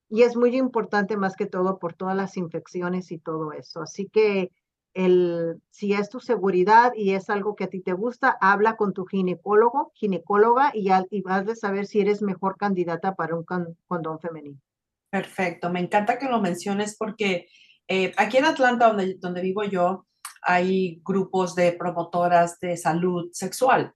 [0.08, 3.82] Y es muy importante más que todo por todas las infecciones y todo eso.
[3.82, 4.52] Así que
[4.94, 8.92] el, si es tu seguridad y es algo que a ti te gusta, habla con
[8.92, 14.20] tu ginecólogo, ginecóloga y, y vas a saber si eres mejor candidata para un condón
[14.20, 14.60] femenino.
[15.10, 17.48] Perfecto, me encanta que lo menciones porque
[17.88, 20.06] eh, aquí en Atlanta, donde, donde vivo yo,
[20.42, 23.92] hay grupos de promotoras de salud sexual.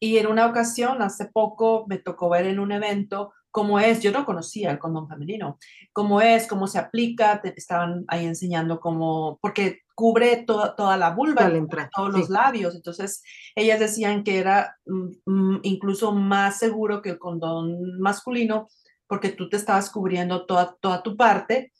[0.00, 4.10] Y en una ocasión, hace poco, me tocó ver en un evento cómo es, yo
[4.10, 5.58] no conocía el condón femenino,
[5.92, 11.10] cómo es, cómo se aplica, te estaban ahí enseñando cómo, porque cubre toda, toda la
[11.10, 11.48] vulva,
[11.94, 13.22] todos los labios, entonces
[13.54, 18.66] ellas decían que era mm, mm, incluso más seguro que el condón masculino,
[19.06, 21.72] porque tú te estabas cubriendo toda, toda tu parte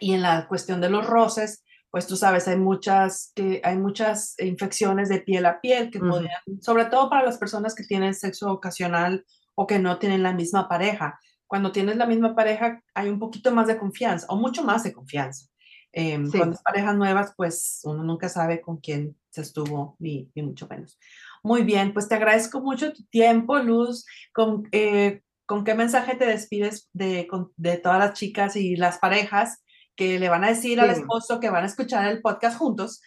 [0.00, 4.34] y en la cuestión de los roces, pues tú sabes, hay muchas, que hay muchas
[4.38, 8.52] infecciones de piel a piel que podrían, sobre todo para las personas que tienen sexo
[8.52, 9.24] ocasional
[9.54, 11.18] o que no tienen la misma pareja.
[11.46, 14.92] Cuando tienes la misma pareja hay un poquito más de confianza o mucho más de
[14.92, 15.46] confianza.
[15.92, 20.42] Eh, Cuando es parejas nuevas, pues uno nunca sabe con quién se estuvo, ni, ni,
[20.42, 20.98] mucho menos.
[21.42, 24.04] Muy bien, pues te agradezco mucho tu tiempo, Luz.
[24.34, 27.26] Con, eh, ¿Con qué mensaje te despides de,
[27.56, 29.64] de todas las chicas y las parejas
[29.98, 33.02] que le van a decir al esposo que van a escuchar el podcast juntos.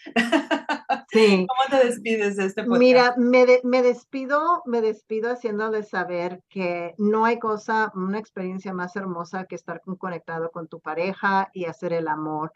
[1.10, 1.48] Sí.
[1.48, 2.80] ¿Cómo te despides de este podcast?
[2.80, 8.98] Mira, me, me despido, me despido haciéndole saber que no hay cosa, una experiencia más
[8.98, 12.52] hermosa que estar conectado con tu pareja y hacer el amor.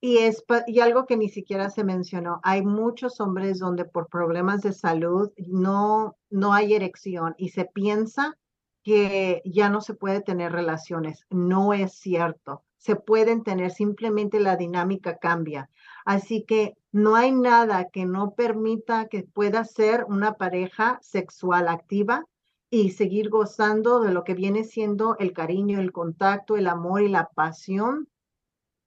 [0.00, 4.62] Y, es, y algo que ni siquiera se mencionó, hay muchos hombres donde por problemas
[4.62, 8.38] de salud no, no hay erección y se piensa
[8.84, 11.26] que ya no se puede tener relaciones.
[11.28, 15.70] No es cierto se pueden tener, simplemente la dinámica cambia.
[16.04, 22.26] Así que no hay nada que no permita que pueda ser una pareja sexual activa
[22.68, 27.08] y seguir gozando de lo que viene siendo el cariño, el contacto, el amor y
[27.08, 28.06] la pasión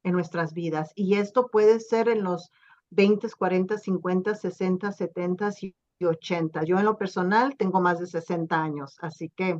[0.04, 0.92] en nuestras vidas.
[0.94, 2.52] Y esto puede ser en los
[2.92, 6.66] 20, 40, 50, 60, 70 y 80.
[6.66, 9.60] Yo en lo personal tengo más de 60 años, así que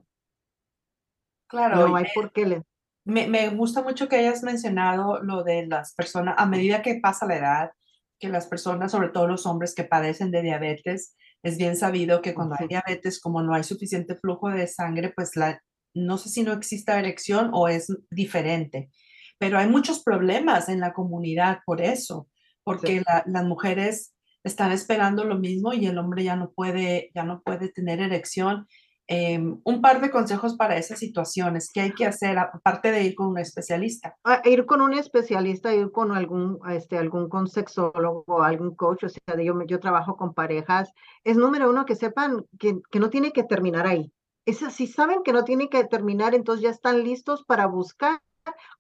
[1.48, 2.64] claro, no hay por qué le
[3.08, 7.38] me, gusta mucho que hayas mencionado lo de las personas, a medida que pasa la
[7.38, 7.72] edad,
[8.20, 12.34] que las personas, sobre todo los hombres que padecen de diabetes, es bien sabido que
[12.34, 15.62] cuando hay diabetes, como no hay suficiente flujo de sangre, pues la,
[15.94, 18.90] no sé si no existe erección o es diferente,
[19.38, 22.28] pero hay muchos problemas en la comunidad por eso,
[22.64, 27.42] porque las mujeres están esperando lo mismo y el hombre ya no puede, ya no
[27.42, 28.68] puede tener erección
[29.08, 31.72] em, un par de consejos para esas situaciones.
[31.74, 34.16] ¿Qué hay que hacer aparte de ir con un especialista?
[34.24, 39.42] Ah, ir con un especialista, ir con algún, este, algún consexólogo, algún coach, o sea,
[39.42, 40.92] yo, yo trabajo con parejas.
[41.24, 44.12] Es número uno que sepan que, que no tiene que terminar ahí.
[44.46, 48.22] Es, si saben que no tiene que terminar, entonces ya están listos para buscar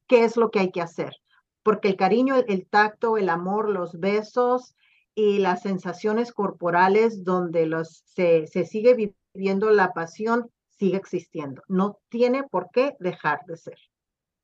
[0.08, 1.16] qué es lo que hay que hacer.
[1.64, 4.76] Porque el cariño, el tacto, el amor, los besos,
[5.18, 11.62] y las sensaciones corporales donde los, se, se sigue viviendo la pasión sigue existiendo.
[11.68, 13.78] No tiene por qué dejar de ser.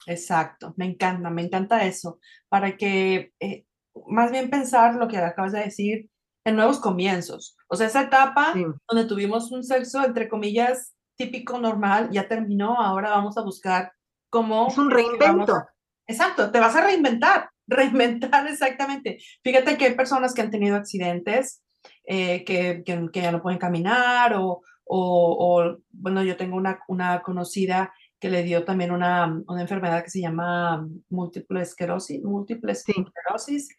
[0.05, 2.19] Exacto, me encanta, me encanta eso,
[2.49, 3.65] para que eh,
[4.07, 6.09] más bien pensar lo que acabas de decir
[6.43, 7.55] en nuevos comienzos.
[7.67, 8.53] O sea, esa etapa
[8.89, 13.93] donde tuvimos un sexo, entre comillas, típico, normal, ya terminó, ahora vamos a buscar
[14.29, 14.67] cómo...
[14.67, 15.63] Es un reinvento.
[16.05, 19.19] Exacto, te vas a reinventar reinventar exactamente.
[19.43, 21.63] Fíjate que hay personas que han tenido accidentes,
[22.05, 27.93] eh, que, que, ya no pueden caminar o, o, bueno, yo tengo una, una, conocida
[28.19, 33.69] que le dio también una, una enfermedad que se llama múltiple esclerosis, múltiple esclerosis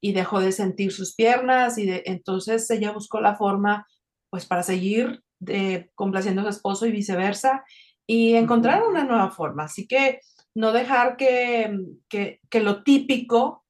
[0.00, 3.86] y dejó de sentir sus piernas y de, entonces ella buscó la forma
[4.28, 7.64] pues para seguir de, complaciendo a su esposo y viceversa
[8.06, 9.64] y encontrar una nueva forma.
[9.64, 10.20] Así que
[10.54, 11.74] no dejar que,
[12.08, 13.64] que, que, lo típico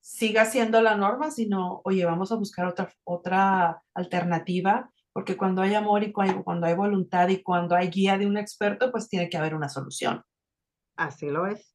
[0.00, 5.74] siga siendo la norma, sino, oye, vamos a buscar otra, otra alternativa, porque cuando hay
[5.74, 9.36] amor y cuando hay voluntad y cuando hay guía de un experto, pues tiene que
[9.36, 10.22] haber una solución.
[10.96, 11.72] Así lo es.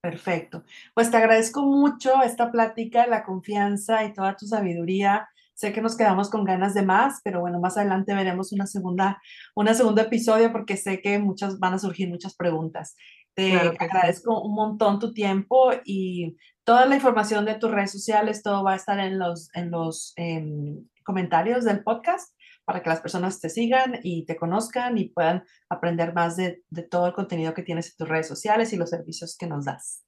[0.00, 0.64] Perfecto.
[0.94, 5.28] Pues te agradezco mucho esta plática, la confianza y toda tu sabiduría.
[5.54, 9.22] Sé que nos quedamos con ganas de más, pero bueno, más adelante veremos una segunda,
[9.54, 12.96] una segundo episodio porque sé que muchas van a surgir muchas preguntas.
[13.34, 18.64] Te agradezco un montón tu tiempo y toda la información de tus redes sociales, todo
[18.64, 22.34] va a estar en los, en los em, comentarios del podcast
[22.64, 27.06] para que las personas te sigan y te conozcan y puedan aprender más de, todo
[27.06, 30.04] el contenido que tienes en tus redes sociales y los servicios que nos das.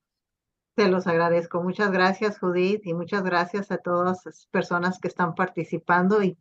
[0.76, 1.62] Te los agradezco.
[1.62, 6.38] Muchas gracias, Judith, y muchas gracias a todas las personas que están participando y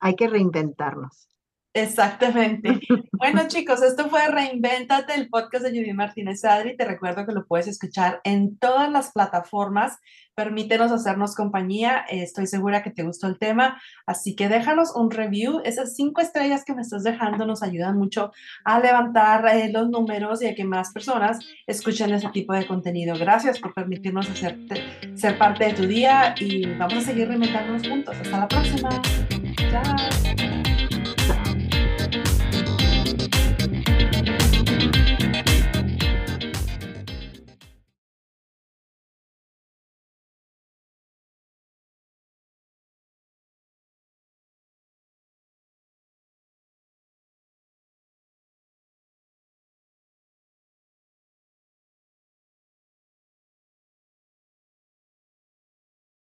[0.00, 1.28] hay que reinventarnos.
[1.74, 2.80] Exactamente.
[3.12, 6.76] Bueno, chicos, esto fue Reinvéntate, el podcast de Judy Martínez Adri.
[6.76, 9.98] Te recuerdo que lo puedes escuchar en todas las plataformas.
[10.36, 12.04] Permítenos hacernos compañía.
[12.08, 13.80] Estoy segura que te gustó el tema.
[14.06, 15.62] Así que déjanos un review.
[15.64, 18.30] Esas cinco estrellas que me estás dejando nos ayudan mucho
[18.64, 23.16] a levantar eh, los números y a que más personas escuchen ese tipo de contenido.
[23.18, 28.16] Gracias por permitirnos hacerte, ser parte de tu día y vamos a seguir reinventándonos juntos.
[28.20, 28.90] Hasta la próxima.